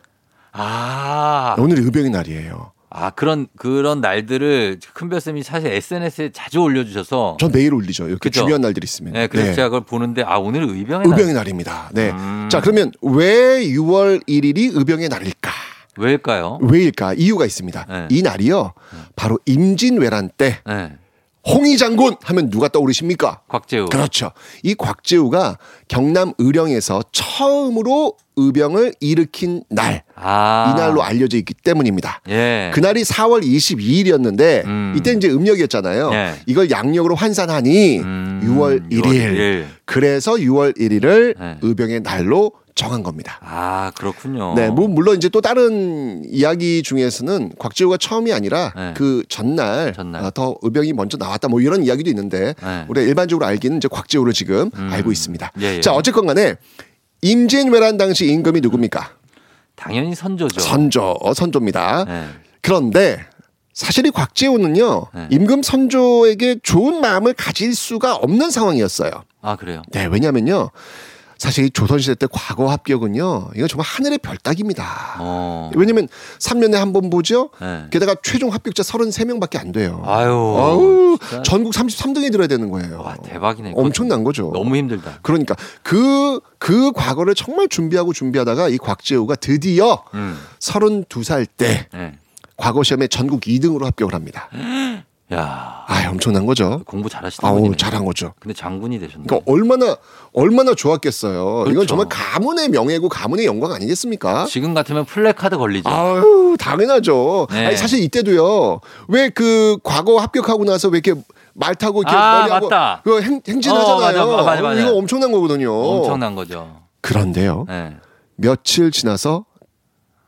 [0.53, 2.73] 아, 오늘이 의병의 날이에요.
[2.93, 8.09] 아 그런 그런 날들을 큰별쌤이 사실 SNS에 자주 올려주셔서 전 매일 올리죠.
[8.09, 8.41] 이렇게 그죠?
[8.41, 9.13] 중요한 날들이 있으면.
[9.13, 9.55] 네, 그래서 네.
[9.55, 11.89] 제가 그걸 보는데 아 오늘 의병의 날 의병의 날 입니다.
[11.93, 12.11] 네.
[12.11, 12.49] 음.
[12.51, 15.53] 자, 그러면 왜 6월 1일이 의병의 날일까?
[15.99, 16.59] 왜일까요?
[16.63, 17.15] 왜일까?
[17.15, 17.87] 이유가 있습니다.
[17.89, 18.07] 네.
[18.11, 18.73] 이 날이요.
[19.17, 20.93] 바로 임진왜란 때 네.
[21.49, 23.41] 홍위 장군 하면 누가 떠오르십니까?
[23.49, 23.87] 곽재우.
[23.87, 24.33] 그렇죠.
[24.63, 25.57] 이 곽재우가
[25.89, 30.03] 경남 의령에서 처음으로 의병을 일으킨 날.
[30.15, 30.71] 아.
[30.71, 32.21] 이 날로 알려져 있기 때문입니다.
[32.29, 32.71] 예.
[32.75, 34.95] 그날이 4월 22일이었는데 음.
[34.97, 36.11] 이때 이제 음력이었잖아요.
[36.13, 36.35] 예.
[36.47, 39.03] 이걸 양력으로 환산하니 음, 6월 1일.
[39.03, 39.65] 6월 1일.
[39.87, 41.57] 그래서 6월 1일을 네.
[41.63, 43.39] 의병의 날로 정한 겁니다.
[43.43, 44.55] 아 그렇군요.
[44.55, 48.95] 네, 뭐 물론 이제 또 다른 이야기 중에서는 곽재우가 처음이 아니라 네.
[48.97, 50.25] 그 전날, 전날.
[50.25, 52.87] 아, 더 의병이 먼저 나왔다 뭐 이런 이야기도 있는데 네.
[52.89, 54.89] 우리가 일반적으로 알기는 이제 곽재우를 지금 음.
[54.91, 55.53] 알고 있습니다.
[55.61, 55.81] 예, 예.
[55.83, 56.55] 자, 어쨌건 간에
[57.21, 59.11] 임진 왜란 당시 임금이 누굽니까?
[59.77, 60.61] 당연히 선조죠.
[60.61, 62.07] 선조, 선조입니다.
[62.07, 62.29] 네.
[62.63, 63.27] 그런데
[63.75, 65.29] 사실 이 곽재우는요, 네.
[65.31, 69.11] 임금 선조에게 좋은 마음을 가질 수가 없는 상황이었어요.
[69.43, 69.83] 아 그래요.
[69.91, 70.71] 네, 왜냐면요.
[71.41, 75.17] 사실 이 조선시대 때 과거 합격은요, 이거 정말 하늘의 별 따기입니다.
[75.21, 75.71] 어.
[75.75, 76.07] 왜냐면
[76.39, 77.49] 3년에 한 번 보죠?
[77.63, 77.87] 네.
[77.91, 80.03] 게다가 최종 합격자 33명밖에 안 돼요.
[80.05, 80.29] 아유.
[80.29, 81.19] 아우.
[81.43, 83.01] 전국 33등에 들어야 되는 거예요.
[83.01, 83.73] 와 대박이네.
[83.75, 84.51] 엄청난 거죠.
[84.53, 85.21] 너무 힘들다.
[85.23, 90.37] 그러니까 그, 그 과거를 정말 준비하고 준비하다가 이 곽재우가 드디어 음.
[90.59, 92.19] 32살 때 네.
[92.59, 94.51] 과거 시험에 전국 2등으로 합격을 합니다.
[95.33, 96.81] 야 아, 엄청난 거죠.
[96.87, 97.77] 공부 잘하시는 아우, 분이네.
[97.77, 98.33] 잘한 거죠.
[98.41, 99.25] 근데 장군이 되셨네.
[99.27, 99.97] 그러니까 얼마나
[100.33, 101.55] 얼마나 좋았겠어요.
[101.65, 101.71] 그렇죠.
[101.73, 104.47] 이건 정말 가문의 명예고 가문의 영광 아니겠습니까?
[104.47, 105.89] 지금 같으면 플래카드 걸리죠.
[105.89, 107.47] 아유, 당연하죠.
[107.51, 107.67] 네.
[107.67, 108.81] 아니, 사실 이때도요.
[109.09, 111.21] 왜 그 과거 합격하고 나서 왜 이렇게
[111.55, 113.01] 말 타고 이렇게 아, 머리하고 맞다.
[113.05, 114.27] 그 행, 행진 어, 하잖아요.
[114.31, 114.81] 맞아, 맞아, 맞아.
[114.81, 115.73] 이거 엄청난 거거든요.
[115.73, 116.81] 엄청난 거죠.
[117.01, 117.67] 그런데요.
[117.69, 117.97] 네.
[118.37, 119.45] 며칠 지나서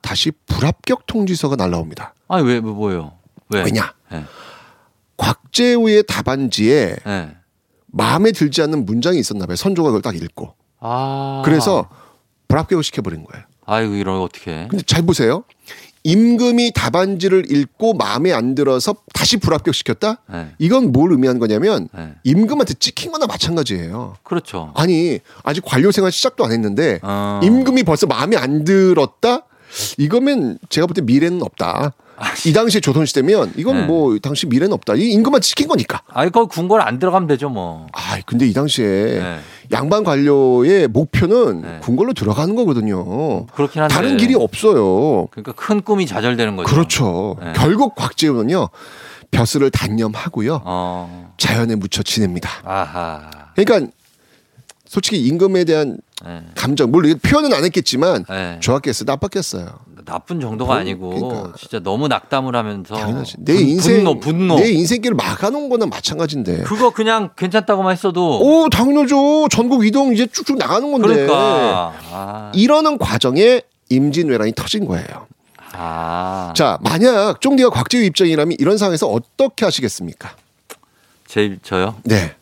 [0.01, 2.15] 다시 불합격 통지서가 날라옵니다.
[2.29, 3.13] 아니 왜, 왜 뭐예요?
[3.51, 3.63] 왜?
[3.65, 3.93] 왜냐?
[4.11, 4.25] 네.
[5.17, 7.37] 곽재우의 답안지에 네.
[7.87, 9.57] 마음에 들지 않는 문장이 있었나 봐요.
[9.57, 10.55] 선조가 그걸 딱 읽고.
[10.81, 11.43] 아.
[11.45, 11.89] 그래서
[12.49, 13.45] 불합격을 시켜버린 거예요.
[13.67, 14.69] 아이고 이러면 어떡해.
[14.71, 15.45] 근데 잘 보세요.
[16.05, 20.23] 임금이 답안지를 읽고 마음에 안 들어서 다시 불합격시켰다?
[20.33, 20.49] 네.
[20.59, 22.15] 이건 뭘 의미하는 거냐면 네.
[22.25, 24.17] 임금한테 찍힌 거나 마찬가지예요.
[24.25, 24.73] 그렇죠.
[24.75, 27.39] 아니, 아직 관료 생활 시작도 안 했는데 어.
[27.45, 29.43] 임금이 벌써 마음에 안 들었다?
[29.97, 31.93] 이거면 제가 볼 때 미래는 없다.
[32.47, 33.87] 이 당시에 조선시대면 이건 아, 네.
[33.87, 34.95] 뭐 당시 미래는 없다.
[34.95, 36.03] 이 임금한테 찍힌 거니까.
[36.09, 37.87] 아이 거 궁궐 안 들어가면 되죠 뭐.
[37.93, 39.39] 아, 근데 이 당시에 네.
[39.73, 43.47] 양반 관료의 목표는 궁궐로 들어가는 거거든요.
[43.47, 43.95] 그렇긴 한데.
[43.95, 45.27] 다른 길이 없어요.
[45.31, 46.68] 그러니까 큰 꿈이 좌절되는 거죠.
[46.73, 47.37] 그렇죠.
[47.43, 47.53] 네.
[47.57, 48.68] 결국 곽재우는요
[49.31, 51.33] 벼슬을 단념하고요 어.
[51.39, 52.51] 자연에 묻혀 지냅니다.
[52.64, 53.31] 아하.
[53.55, 53.91] 그러니까
[54.93, 56.43] 솔직히 임금에 대한 네.
[56.55, 58.59] 감정 물론 표현은 안 했겠지만 네.
[58.61, 59.66] 좋았겠어요, 나빴겠어요.
[60.05, 63.07] 나쁜 정도가 아니고 진짜 너무 낙담을 하면서 그러니까.
[63.07, 63.36] 당연하지.
[63.38, 64.57] 내 분- 인생 분노 분노.
[64.59, 66.64] 내 인생길을 막아놓은 거나 마찬가지인데.
[66.64, 69.49] 그거 그냥 괜찮다고만 했어도 오 당연하죠.
[69.51, 71.09] 전국 이동 이제 쭉쭉 나가는 건데.
[71.09, 71.95] 그러니까.
[72.11, 72.53] 아.
[72.55, 75.07] 이러는 과정에 임진왜란이 터진 거예요.
[75.72, 76.53] 아.
[76.55, 80.32] 자 만약 쫑디가 곽재우 입장이라면 이런 상황에서 어떻게 하시겠습니까?
[81.26, 81.95] 제 저요?
[82.05, 82.34] 네.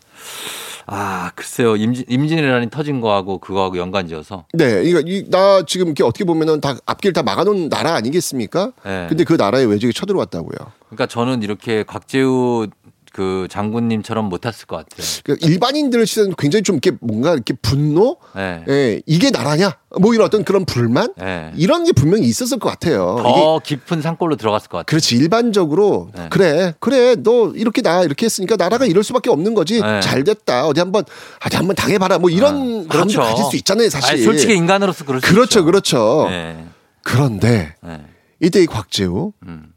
[0.93, 6.25] 아 글쎄요 임진 임진왜란이 터진 거하고 그거하고 연관지어서 네, 이거 이, 나 지금 이렇게 어떻게
[6.25, 8.73] 보면은 다 앞길 다 막아놓은 나라 아니겠습니까?
[8.85, 9.07] 네.
[9.09, 10.59] 근데 그 나라에 외적이 쳐들어왔다고요.
[10.89, 12.67] 그러니까 저는 이렇게 곽재우
[13.13, 15.07] 그 장군님처럼 못했을 것 같아요.
[15.25, 18.65] 그러니까 일반인들 시선 굉장히 좀 이렇게 뭔가 이렇게 분노, 네.
[18.69, 19.77] 예, 이게 나라냐?
[20.01, 21.51] 뭐 이런 어떤 그런 불만 네.
[21.57, 23.17] 이런 게 분명히 있었을 것 같아요.
[23.21, 24.85] 더 깊은 산골로 들어갔을 것 같아요.
[24.87, 26.29] 그렇지 일반적으로 네.
[26.31, 30.01] 그래 그래 너 이렇게 나 이렇게 했으니까 나라가 이럴 수밖에 없는 거지 네.
[30.01, 31.05] 잘 됐다 어디 한번
[31.45, 33.21] 어디 한번 당해봐라 뭐 이런 마음도 그렇죠.
[33.23, 35.65] 가질 수 있잖아요 사실 아니, 솔직히 인간으로서 그럴 수 그렇죠 있죠.
[35.65, 36.65] 그렇죠 네.
[37.03, 38.01] 그런데 네.
[38.39, 39.73] 이때 이 곽재우 음.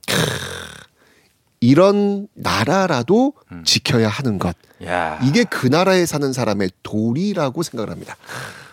[1.63, 3.63] 크, 이런 나라라도 음.
[3.65, 4.55] 지켜야 하는 것
[4.85, 5.19] 야.
[5.23, 8.15] 이게 그 나라에 사는 사람의 도리라고 생각을 합니다.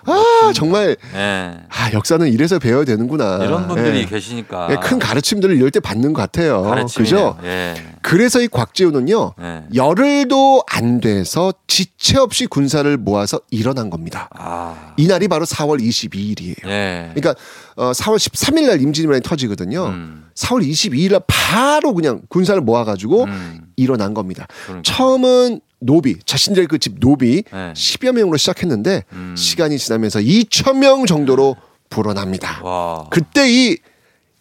[0.07, 1.57] 아 정말 네.
[1.69, 3.39] 아 역사는 이래서 배워야 되는구나.
[3.45, 4.05] 이런 분들이 예.
[4.05, 6.63] 계시니까 예, 큰 가르침들을 이럴 때 받는 것 같아요.
[6.63, 7.37] 가르침이네요.
[7.37, 7.39] 그죠?
[7.45, 7.75] 예.
[8.03, 9.65] 그래서 이 곽재우는요 네.
[9.75, 14.29] 열흘도 안 돼서 지체 없이 군사를 모아서 일어난 겁니다.
[14.33, 14.95] 아.
[14.97, 16.67] 이 날이 바로 4월 22일이에요.
[16.67, 17.11] 예.
[17.15, 17.35] 그러니까
[17.77, 19.87] 어, 4월 13일 날 임진왜란이 터지거든요.
[19.87, 20.25] 음.
[20.35, 23.61] 4월 22일 날 바로 그냥 군사를 모아가지고 음.
[23.77, 24.47] 일어난 겁니다.
[24.65, 24.83] 그러니까.
[24.83, 27.73] 처음은 노비 자신들의 그집 노비 네.
[27.73, 29.35] 10여 명으로 시작했는데 음.
[29.37, 31.57] 시간이 지나면서 2천 명 정도로
[31.89, 32.61] 불어납니다.
[32.63, 33.07] 와.
[33.11, 33.79] 그때 이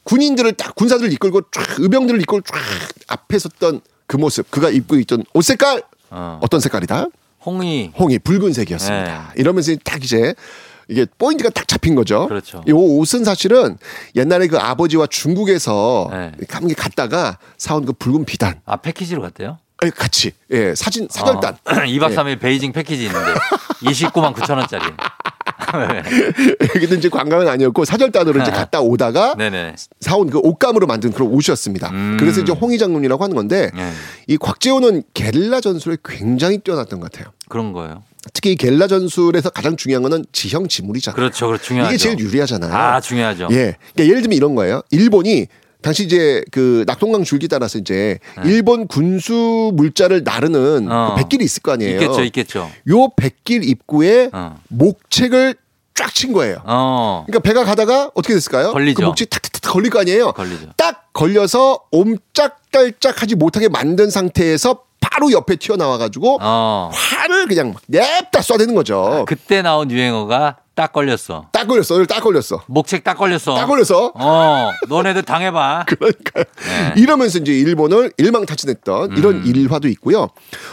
[0.03, 2.55] 군인들을 딱 군사들을 이끌고 쫙 의병들을 이끌고 쫙
[3.07, 6.39] 앞에 섰던 그 모습 그가 입고 있던 옷 색깔 어.
[6.41, 7.07] 어떤 색깔이다?
[7.45, 9.33] 홍이 홍이 붉은색이었습니다.
[9.37, 10.33] 이러면서 딱 이제
[10.89, 12.27] 이게 포인트가 딱 잡힌 거죠.
[12.27, 12.63] 그렇죠.
[12.67, 13.77] 이 옷은 사실은
[14.15, 16.31] 옛날에 그 아버지와 중국에서 네.
[16.75, 19.59] 갔다가 사온 그 붉은 비단 아 패키지로 갔대요?
[19.85, 21.71] 예, 같이 예 사진 사절단 어.
[21.85, 22.15] 2박 예.
[22.15, 23.33] 3일 베이징 패키지 있는데
[23.81, 24.83] 29만 9천 원짜리.
[25.69, 29.75] 근데 이제 관광은 아니었고 사절단으로 이제 갔다 오다가 네네.
[29.99, 31.89] 사온 그 옷감으로 만든 그런 옷이었습니다.
[31.89, 32.17] 음.
[32.19, 33.91] 그래서 이제 홍희 장군이라고 하는 건데 네.
[34.27, 37.31] 이 곽재호는 게릴라 전술에 굉장히 뛰어났던 것 같아요.
[37.47, 38.03] 그런 거예요.
[38.33, 41.15] 특히 이 게릴라 전술에서 가장 중요한 거는 지형 지물이잖아요.
[41.15, 41.47] 그렇죠.
[41.47, 41.63] 그렇죠.
[41.63, 41.93] 중요하죠.
[41.93, 42.73] 이게 제일 유리하잖아요.
[42.73, 43.47] 아 중요하죠.
[43.51, 43.75] 예.
[43.93, 44.81] 그러니까 예를 들면 이런 거예요.
[44.91, 45.47] 일본이
[45.81, 50.93] 당시 이제 그 낙동강 줄기 따라서 이제 일본 군수 물자를 나르는 네.
[50.93, 51.13] 어.
[51.15, 52.01] 그 백길이 있을 거 아니에요.
[52.01, 52.71] 있겠죠, 있겠죠.
[52.89, 54.57] 요 백길 입구에 어.
[54.67, 55.55] 목책을
[55.95, 56.61] 쫙 친 거예요.
[56.65, 57.23] 어.
[57.27, 58.71] 그러니까 배가 가다가 어떻게 됐을까요?
[58.71, 59.01] 걸리죠.
[59.01, 60.33] 그 목책 탁탁탁 걸릴 거 아니에요.
[60.33, 60.67] 걸리죠.
[60.75, 66.89] 딱 걸려서 옴짝달짝하지 못하게 만든 상태에서 바로 옆에 튀어나와 가지고 어.
[66.93, 69.25] 활을 그냥 막 냅다 쏴대는 거죠.
[69.27, 71.47] 그때 나온 유행어가 딱 걸렸어.
[71.51, 71.95] 딱 걸렸어.
[71.95, 72.63] 오늘 딱 걸렸어.
[72.67, 73.53] 목책 딱 걸렸어.
[73.53, 74.13] 딱 걸렸어.
[74.15, 75.83] 어, 너네들 당해봐.
[75.89, 76.45] 그러니까요.
[76.95, 77.01] 네.
[77.01, 79.43] 이러면서 이제 일본을 일망타진했던 이런 음.
[79.45, 80.29] 일화도 있고요.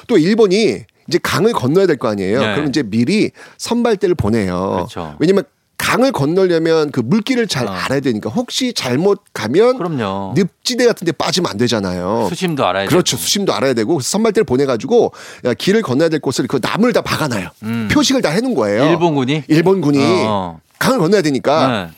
[0.07, 2.41] 또 일본이 이제 강을 건너야 될 거 아니에요.
[2.41, 2.55] 네.
[2.55, 4.71] 그럼 이제 미리 선발대를 보내요.
[4.75, 5.17] 그렇죠.
[5.19, 5.43] 왜냐면
[5.87, 10.34] 강을 건너려면 그 물길을 잘 알아야 되니까 혹시 잘못 가면 그럼요.
[10.37, 12.26] 늪지대 같은 데 빠지면 안 되잖아요.
[12.28, 13.16] 수심도 알아야 그렇죠.
[13.16, 15.12] 수심도 알아야 되고 그래서 선발대를 보내 가지고
[15.45, 17.51] 야, 길을 건너야 될 곳을 그 나무를 다 박아 놔요.
[17.62, 17.89] 음.
[17.93, 18.84] 표식을 다 해놓은 거예요.
[18.84, 19.45] 일본군이?
[19.47, 20.59] 일본군이 어.
[20.80, 21.89] 강을 건너야 되니까 네.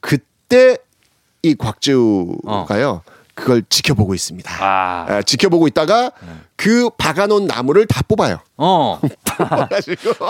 [0.00, 0.76] 그때
[1.42, 3.02] 이 곽재우가요
[3.34, 4.52] 그걸 지켜보고 있습니다.
[4.60, 5.06] 아.
[5.08, 6.12] 아, 지켜보고 있다가
[6.56, 8.38] 그 박아놓은 나무를 다 뽑아요.
[8.56, 9.00] 어.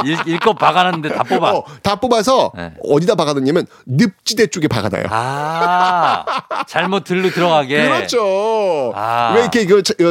[0.04, 1.52] 일, 일껏 박아놨는데 다 뽑아.
[1.52, 2.72] 어, 다 뽑아서 네.
[2.88, 5.04] 어디다 박아놓냐면 늪지대 쪽에 박아놔요.
[5.10, 6.24] 아.
[6.66, 7.82] 잘못 들로 들어가게.
[7.82, 8.92] 그렇죠.
[8.94, 9.32] 아.
[9.34, 9.66] 왜 이렇게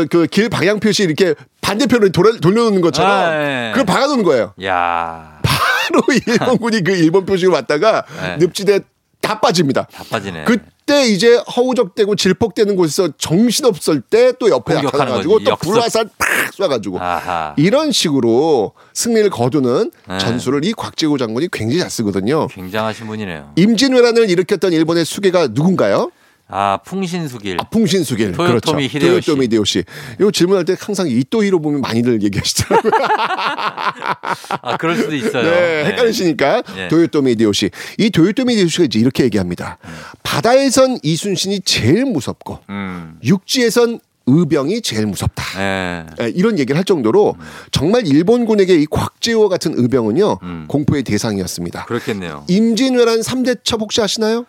[0.07, 3.71] 그길 방향 표시 이렇게 반대편으로 돌아, 돌려놓는 것처럼 아, 네.
[3.71, 4.53] 그걸 박아놓는 거예요.
[4.63, 8.37] 야 바로 일본군이 그 일본 표식을 왔다가 네.
[8.37, 8.81] 늪지대
[9.22, 9.88] 다 빠집니다.
[9.91, 10.43] 다 빠지네.
[10.45, 15.55] 그때 이제 허우적대고 질퍽대는 곳에서 정신없을 때 또 옆에 나타나가지고 또.
[15.57, 17.53] 불화살 팍 쏴가지고 아하.
[17.57, 20.17] 이런 식으로 승리를 거두는 네.
[20.17, 22.47] 전술을 이 곽재우 장군이 굉장히 잘 쓰거든요.
[22.47, 23.53] 굉장하신 분이네요.
[23.55, 26.11] 임진왜란을 일으켰던 일본의 수계가 누군가요?
[26.51, 27.57] 아, 풍신수길.
[27.71, 28.33] 풍신수길.
[28.33, 28.97] 토요토미 그렇죠.
[28.97, 29.25] 히데요시.
[29.25, 29.83] 토요토미 히데요시.
[30.19, 32.91] 이거 질문할 때 항상 이또히로 보면 많이들 얘기하시더라고요.
[34.61, 35.43] 아, 그럴 수도 있어요.
[35.43, 36.87] 네, 헷갈리시니까 네.
[36.89, 37.69] 도요토미 히데요시.
[37.97, 39.77] 이 도요토미 히데요시가 이제 이렇게 얘기합니다.
[40.23, 43.17] 바다에선 이순신이 제일 무섭고 음.
[43.23, 45.43] 육지에선 의병이 제일 무섭다.
[45.57, 46.05] 네.
[46.21, 47.35] 예, 이런 얘기를 할 정도로
[47.71, 50.65] 정말 일본군에게 이 곽재호 같은 의병은요 음.
[50.67, 51.85] 공포의 대상이었습니다.
[51.85, 52.45] 그렇겠네요.
[52.47, 54.45] 임진왜란 3대첩 혹시 아시나요?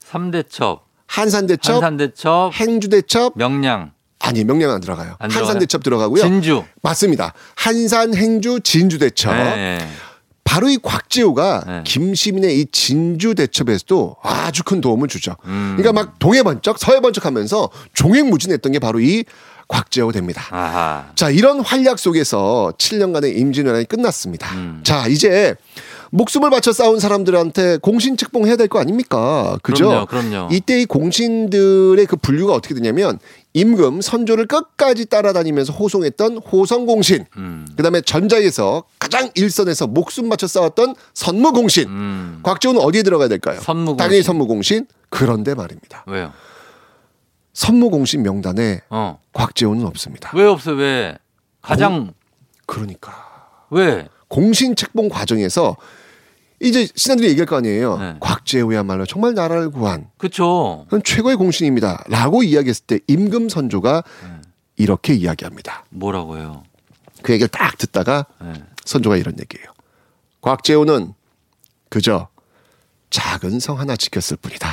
[0.00, 5.16] 삼대첩 한산대첩, 한산대첩, 행주대첩, 명량, 아니 명량 안 들어가요.
[5.18, 5.30] 안?
[5.30, 6.22] 한산대첩 들어가고요.
[6.22, 6.64] 진주.
[6.80, 7.34] 맞습니다.
[7.54, 9.34] 한산, 행주, 진주대첩.
[9.34, 9.78] 네.
[10.44, 11.82] 바로 이 곽재호가 네.
[11.84, 15.36] 김시민의 이 진주 대첩에서도 아주 큰 도움을 주죠.
[15.44, 15.74] 음.
[15.76, 19.24] 그러니까 막 동해 번쩍 서해 번쩍하면서 종횡무진했던 게 바로 이
[19.68, 20.42] 곽재호 됩니다.
[20.50, 21.06] 아하.
[21.14, 24.50] 자, 이런 활약 속에서 7년간의 임진왜란이 끝났습니다.
[24.54, 24.80] 음.
[24.82, 25.54] 자, 이제
[26.14, 29.56] 목숨을 바쳐 싸운 사람들한테 공신 책봉해야 될 거 아닙니까?
[29.62, 29.88] 그죠?
[29.88, 30.48] 그럼요, 그럼요.
[30.52, 33.18] 이때 이 공신들의 그 분류가 어떻게 되냐면
[33.54, 37.66] 임금 선조를 끝까지 따라다니면서 호송했던 호성공신, 음.
[37.78, 41.88] 그다음에 전자에서 가장 일선에서 목숨 바쳐 싸웠던 선무공신.
[41.88, 42.40] 음.
[42.42, 43.58] 곽재호는 어디에 들어가야 될까요?
[43.62, 43.96] 선무공신.
[43.96, 44.86] 당연히 선무공신.
[45.08, 46.04] 그런데 말입니다.
[46.06, 46.32] 왜요?
[47.54, 49.18] 선무공신 명단에 어.
[49.32, 50.30] 곽재호는 없습니다.
[50.34, 50.72] 왜 없어?
[50.72, 51.16] 왜?
[51.62, 52.12] 가장
[52.66, 53.12] 그러니까
[53.70, 54.08] 왜?
[54.28, 55.76] 공신 책봉 과정에서
[56.62, 57.98] 이제 신하들이 얘기할 거 아니에요.
[57.98, 58.16] 네.
[58.20, 60.86] 곽재우야말로 정말 나라를 구한 그쵸.
[61.04, 62.04] 최고의 공신입니다.
[62.08, 64.28] 라고 이야기했을 때 임금 선조가 네.
[64.76, 65.84] 이렇게 이야기합니다.
[65.90, 66.62] 뭐라고요?
[67.22, 68.52] 그 얘기를 딱 듣다가 네.
[68.84, 69.66] 선조가 이런 얘기예요.
[70.40, 71.14] 곽재우는
[71.88, 72.28] 그저
[73.10, 74.68] 작은 성 하나 지켰을 뿐이다.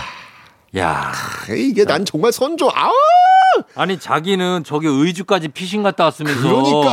[0.78, 1.12] 야.
[1.50, 2.92] 이게 난 정말 선조 아
[3.76, 6.90] 아니 자기는 저기 의주까지 피신 갔다 왔으면서 그러니까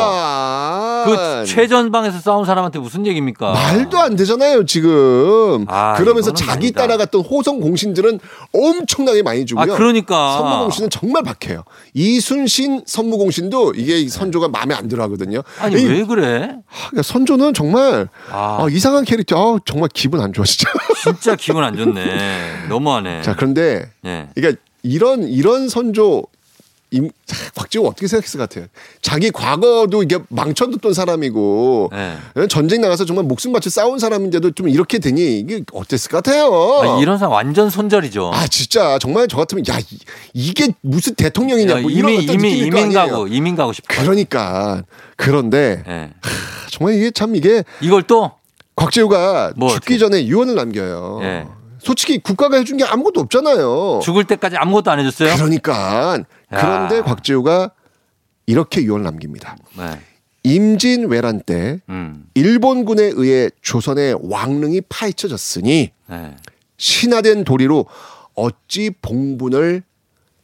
[1.06, 3.52] 그 최전방에서 싸운 사람한테 무슨 얘기입니까?
[3.52, 6.82] 말도 안 되잖아요 지금 아, 그러면서 자기 아니다.
[6.82, 8.18] 따라갔던 호성 공신들은
[8.52, 11.62] 엄청나게 많이 주고요 아 그러니까 선무공신은 정말 박해요
[11.94, 16.56] 이순신 선무공신도 이게 선조가 마음에 안 들어 하거든요 아니 이- 왜 그래?
[16.88, 20.70] 그러니까 선조는 정말 아, 아, 이상한 캐릭터 아, 정말 기분 안 좋아 진짜
[21.02, 22.66] 진짜 기분 안 좋네.
[22.68, 23.22] 너무하네.
[23.22, 24.28] 자 그런데 예.
[24.34, 26.24] 그러니까 이런 이런 선조
[26.92, 27.10] 임,
[27.54, 28.66] 곽지호 어떻게 생각했을 것 같아요
[29.02, 32.46] 자기 과거도 이게 망쳐뒀던 사람이고 예.
[32.48, 37.02] 전쟁 나가서 정말 목숨 바쳐 싸운 사람인데도 좀 이렇게 되니 이게 어땠을 것 같아요 아니,
[37.02, 38.30] 이런 사람 완전 손절이죠.
[38.32, 39.78] 아 진짜 정말 저 같으면 야
[40.32, 42.92] 이, 게 무슨 대통령이냐 야, 뭐 이미 이미 이민.
[42.92, 43.86] 가고 이민 가고 싶어.
[43.88, 44.84] 그러니까
[45.16, 46.10] 그런데 예.
[46.70, 48.32] 정말 이게 참 이게 이걸 또
[48.76, 51.20] 곽재우가 뭐 죽기 전에 유언을 남겨요.
[51.22, 51.46] 예.
[51.86, 54.00] 솔직히 국가가 해준 게 아무것도 없잖아요.
[54.02, 55.36] 죽을 때까지 아무것도 안 해줬어요.
[55.36, 56.18] 그러니까
[56.48, 57.70] 그런데 곽재우가
[58.46, 59.56] 이렇게 유언을 남깁니다.
[59.78, 60.00] 네.
[60.42, 62.26] 임진왜란 때 음.
[62.34, 66.36] 일본군에 의해 조선의 왕릉이 파헤쳐졌으니 네.
[66.76, 67.86] 신화된 도리로
[68.34, 69.84] 어찌 봉분을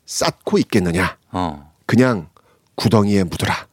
[0.07, 1.19] 쌓고 있겠느냐.
[1.33, 1.73] 어.
[1.87, 2.29] 그냥
[2.77, 3.67] 구덩이에 묻어라.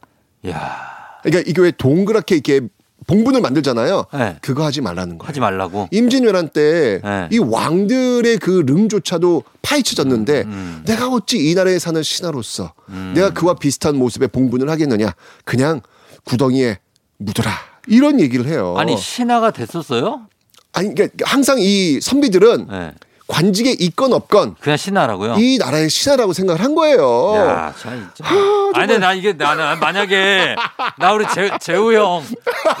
[0.48, 1.20] 야.
[1.22, 2.68] 그러니까 이게 왜 동그랗게 이렇게
[3.10, 4.04] 봉분을 만들잖아요.
[4.14, 4.36] 네.
[4.40, 5.28] 그거 하지 말라는 거예요.
[5.28, 5.88] 하지 말라고.
[5.90, 7.38] 임진왜란 때이 네.
[7.38, 10.82] 왕들의 그 릉조차도 파헤쳐졌는데 음.
[10.86, 12.72] 내가 어찌 이 나라에 사는 신하로서
[13.14, 15.12] 내가 그와 비슷한 모습의 봉분을 하겠느냐.
[15.44, 15.80] 그냥
[16.24, 16.78] 구덩이에
[17.18, 17.50] 묻어라.
[17.88, 18.76] 이런 얘기를 해요.
[18.78, 20.26] 아니 신하가 됐었어요?
[20.72, 22.92] 아니, 그러니까 항상 이 선비들은 네.
[23.30, 25.36] 관직에 있건 없건 그냥 신하라고요?
[25.38, 27.34] 이 나라의 신하라고 생각을 한 거예요.
[27.36, 28.28] 야, 참 진짜.
[28.74, 30.56] 아니, 근데 나 이게 나, 나 만약에
[30.98, 32.22] 나 우리 재, 재우 형,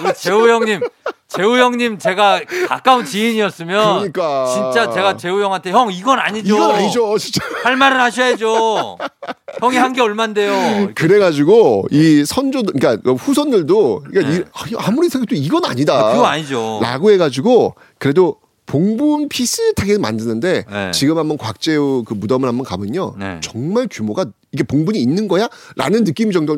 [0.02, 0.80] 우리 재우 형님,
[1.28, 4.46] 재우 형님 제가 가까운 지인이었으면 그러니까.
[4.52, 6.56] 진짜 제가 재우 형한테 형 이건 아니죠.
[6.56, 7.40] 이건 아니죠, 진짜.
[7.62, 8.98] 할 말은 하셔야죠.
[9.60, 10.90] 형이 한 게 얼만데요.
[10.94, 14.44] 그래가지고 이 선조, 그러니까 후손들도 그러니까 네.
[14.70, 15.94] 이- 아무리 생각해도 이건 아니다.
[16.08, 16.80] 아, 그거 아니죠.
[16.82, 18.36] 라고 해가지고 그래도
[18.70, 20.90] 봉분 비슷하게 만드는데 네.
[20.92, 23.40] 지금 한번 곽재우 그 무덤을 한번 가면요 네.
[23.42, 25.48] 정말 규모가 이게 봉분이 있는 거야?
[25.74, 26.52] 라는 느낌 정도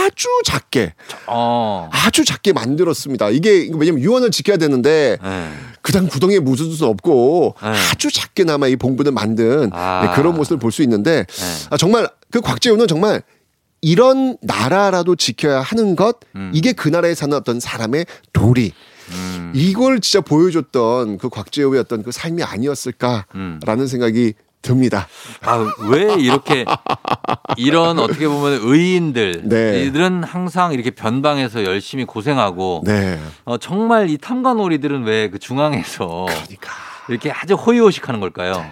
[0.00, 0.94] 아주 작게
[1.26, 1.90] 어.
[1.92, 3.28] 아주 작게 만들었습니다.
[3.28, 5.50] 이게 왜냐면 유언을 지켜야 되는데 네.
[5.82, 7.68] 그냥 구덩이에 묻을 수 없고 네.
[7.68, 10.06] 아주 작게나마 이 봉분을 만든 아.
[10.06, 11.66] 네, 그런 모습을 볼 수 있는데 네.
[11.68, 13.22] 아, 정말 그 곽재우는 정말
[13.82, 16.50] 이런 나라라도 지켜야 하는 것 음.
[16.54, 18.72] 이게 그 나라에 사는 어떤 사람의 도리
[19.12, 19.52] 음.
[19.54, 23.86] 이걸 진짜 보여줬던 그 곽재우의 어떤 그 삶이 아니었을까라는 음.
[23.86, 25.06] 생각이 듭니다.
[25.42, 26.64] 아, 왜 이렇게
[27.56, 29.84] 이런 어떻게 보면 의인들 네.
[29.84, 33.18] 이들은 항상 이렇게 변방에서 열심히 고생하고 네.
[33.44, 36.72] 어, 정말 이 탐관오리들은 왜 그 중앙에서 그러니까.
[37.08, 38.64] 이렇게 아주 호의호식하는 걸까요?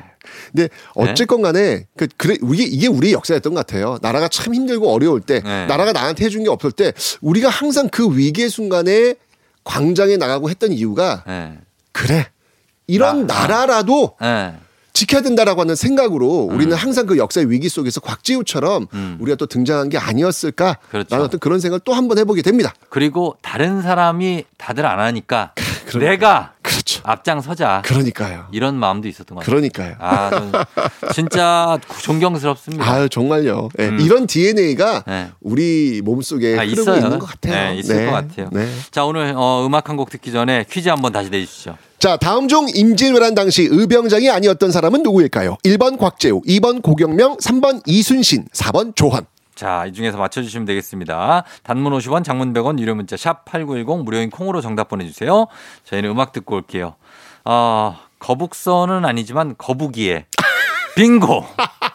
[0.53, 3.99] 근데 어쨌건 간에 그 그래 이게 이게 우리의 역사였던 것 같아요.
[4.03, 5.66] 나라가 참 힘들고 어려울 때 네.
[5.66, 9.14] 나라가 나한테 해준 게 없을 때 우리가 항상 그 위기의 순간에
[9.66, 11.58] 광장에 나가고 했던 이유가 네.
[11.92, 12.28] 그래
[12.86, 14.54] 이런 나- 나라라도 네.
[14.92, 16.78] 지켜야 된다라고 하는 생각으로 우리는 음.
[16.78, 18.86] 항상 그 역사의 위기 속에서 곽지우처럼
[19.18, 20.78] 우리가 또 등장한 게 아니었을까?
[20.90, 21.16] 그렇죠.
[21.16, 22.72] 어떤 그런 생각을 또 한번 해보게 됩니다.
[22.88, 25.52] 그리고 다른 사람이 다들 안 하니까
[26.00, 26.54] 내가
[26.87, 27.03] 그렇죠.
[27.05, 27.82] 앞장서자.
[27.84, 28.47] 그러니까요.
[28.53, 29.57] 이런 마음도 있었던 것 같아요.
[29.57, 29.97] 그러니까요.
[29.99, 30.64] 아,
[31.12, 32.89] 진짜 존경스럽습니다.
[32.89, 33.68] 아유 정말요.
[33.80, 34.01] 예, 음.
[34.01, 35.28] 이런 DNA가 네.
[35.41, 36.97] 우리 몸속에 아, 흐르고 있어요.
[37.05, 37.55] 있는 것 같아요.
[37.72, 38.07] 네, 있을 네.
[38.07, 38.49] 것 같아요.
[38.53, 38.68] 네.
[38.93, 41.78] 자, 오늘 어, 음악 한 곡 듣기 전에 퀴즈 한번 다시 내주시죠.
[41.99, 45.57] 자, 다음 중 임진왜란 당시 의병장이 아니었던 사람은 누구일까요?
[45.64, 49.24] 1번 곽재우, 2번 고경명, 3번 이순신, 4번 조헌.
[49.57, 51.44] 자, 이 중에서 맞춰주시면 되겠습니다.
[51.62, 55.46] 단문 50원, 장문 100원, 유료 문자 샵 8910 무료인 콩으로 정답 보내주세요.
[55.84, 56.94] 저희는 음악 듣고 올게요.
[57.44, 60.26] 어, 거북선은 아니지만 거북이의
[60.94, 61.44] 빙고.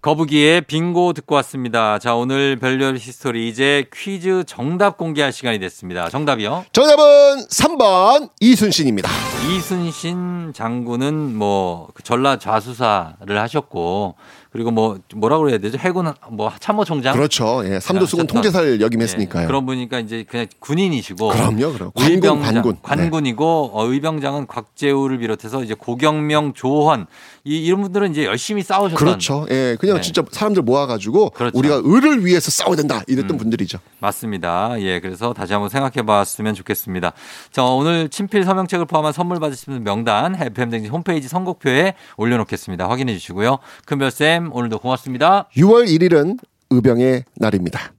[0.00, 1.98] 거북이의 빙고 듣고 왔습니다.
[1.98, 6.08] 자, 오늘 별별 히스토리 이제 퀴즈 정답 공개할 시간이 됐습니다.
[6.08, 6.64] 정답이요?
[6.70, 9.10] 정답은 3번 이순신입니다.
[9.50, 14.14] 이순신 장군은 뭐그 전라 좌수사를 하셨고
[14.56, 15.76] 그리고 뭐 뭐라고 그래야 되죠?
[15.76, 17.60] 해군 뭐 참모총장 그렇죠.
[17.66, 19.42] 예, 삼도수군 통제사를 역임했으니까요.
[19.42, 21.90] 예, 그런 분이니까 이제 그냥 군인이시고 그럼요, 그럼.
[21.94, 22.72] 관군, 관군.
[22.72, 22.78] 네.
[22.82, 27.06] 관군이고 어, 의병장은 곽재우를 비롯해서 이제 고경명, 조헌
[27.46, 29.46] 이 이런 분들은 이제 열심히 싸우셨던 그렇죠.
[29.50, 30.00] 예, 그냥 네.
[30.02, 31.56] 진짜 사람들 모아가지고 그렇죠.
[31.56, 33.38] 우리가 을을 위해서 싸워야 된다 이랬던 음.
[33.38, 33.78] 분들이죠.
[34.00, 34.74] 맞습니다.
[34.80, 37.12] 예, 그래서 다시 한번 생각해 봤으면 좋겠습니다.
[37.52, 42.88] 자, 오늘 친필 서명책을 포함한 선물 받으시는 명단 FM댕진 홈페이지 선곡표에 올려놓겠습니다.
[42.90, 43.58] 확인해 주시고요.
[43.84, 45.48] 큰별 쌤, 오늘도 고맙습니다.
[45.56, 46.38] 6월 1일은
[46.70, 47.92] 의병의 날입니다.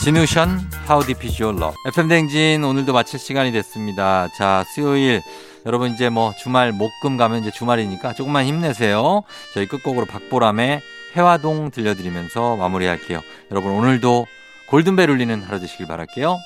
[0.00, 1.76] 진우션, How Deep Is Your Love.
[1.86, 4.28] FM댕진 오늘도 마칠 시간이 됐습니다.
[4.36, 5.22] 자, 수요일.
[5.66, 9.22] 여러분 이제 뭐 주말 목금 가면 이제 주말이니까 조금만 힘내세요.
[9.54, 10.80] 저희 끝곡으로 박보람의
[11.16, 13.20] 해화동 들려드리면서 마무리할게요.
[13.50, 14.26] 여러분 오늘도
[14.68, 16.36] 골든벨 울리는 하루 되시길 바랄게요.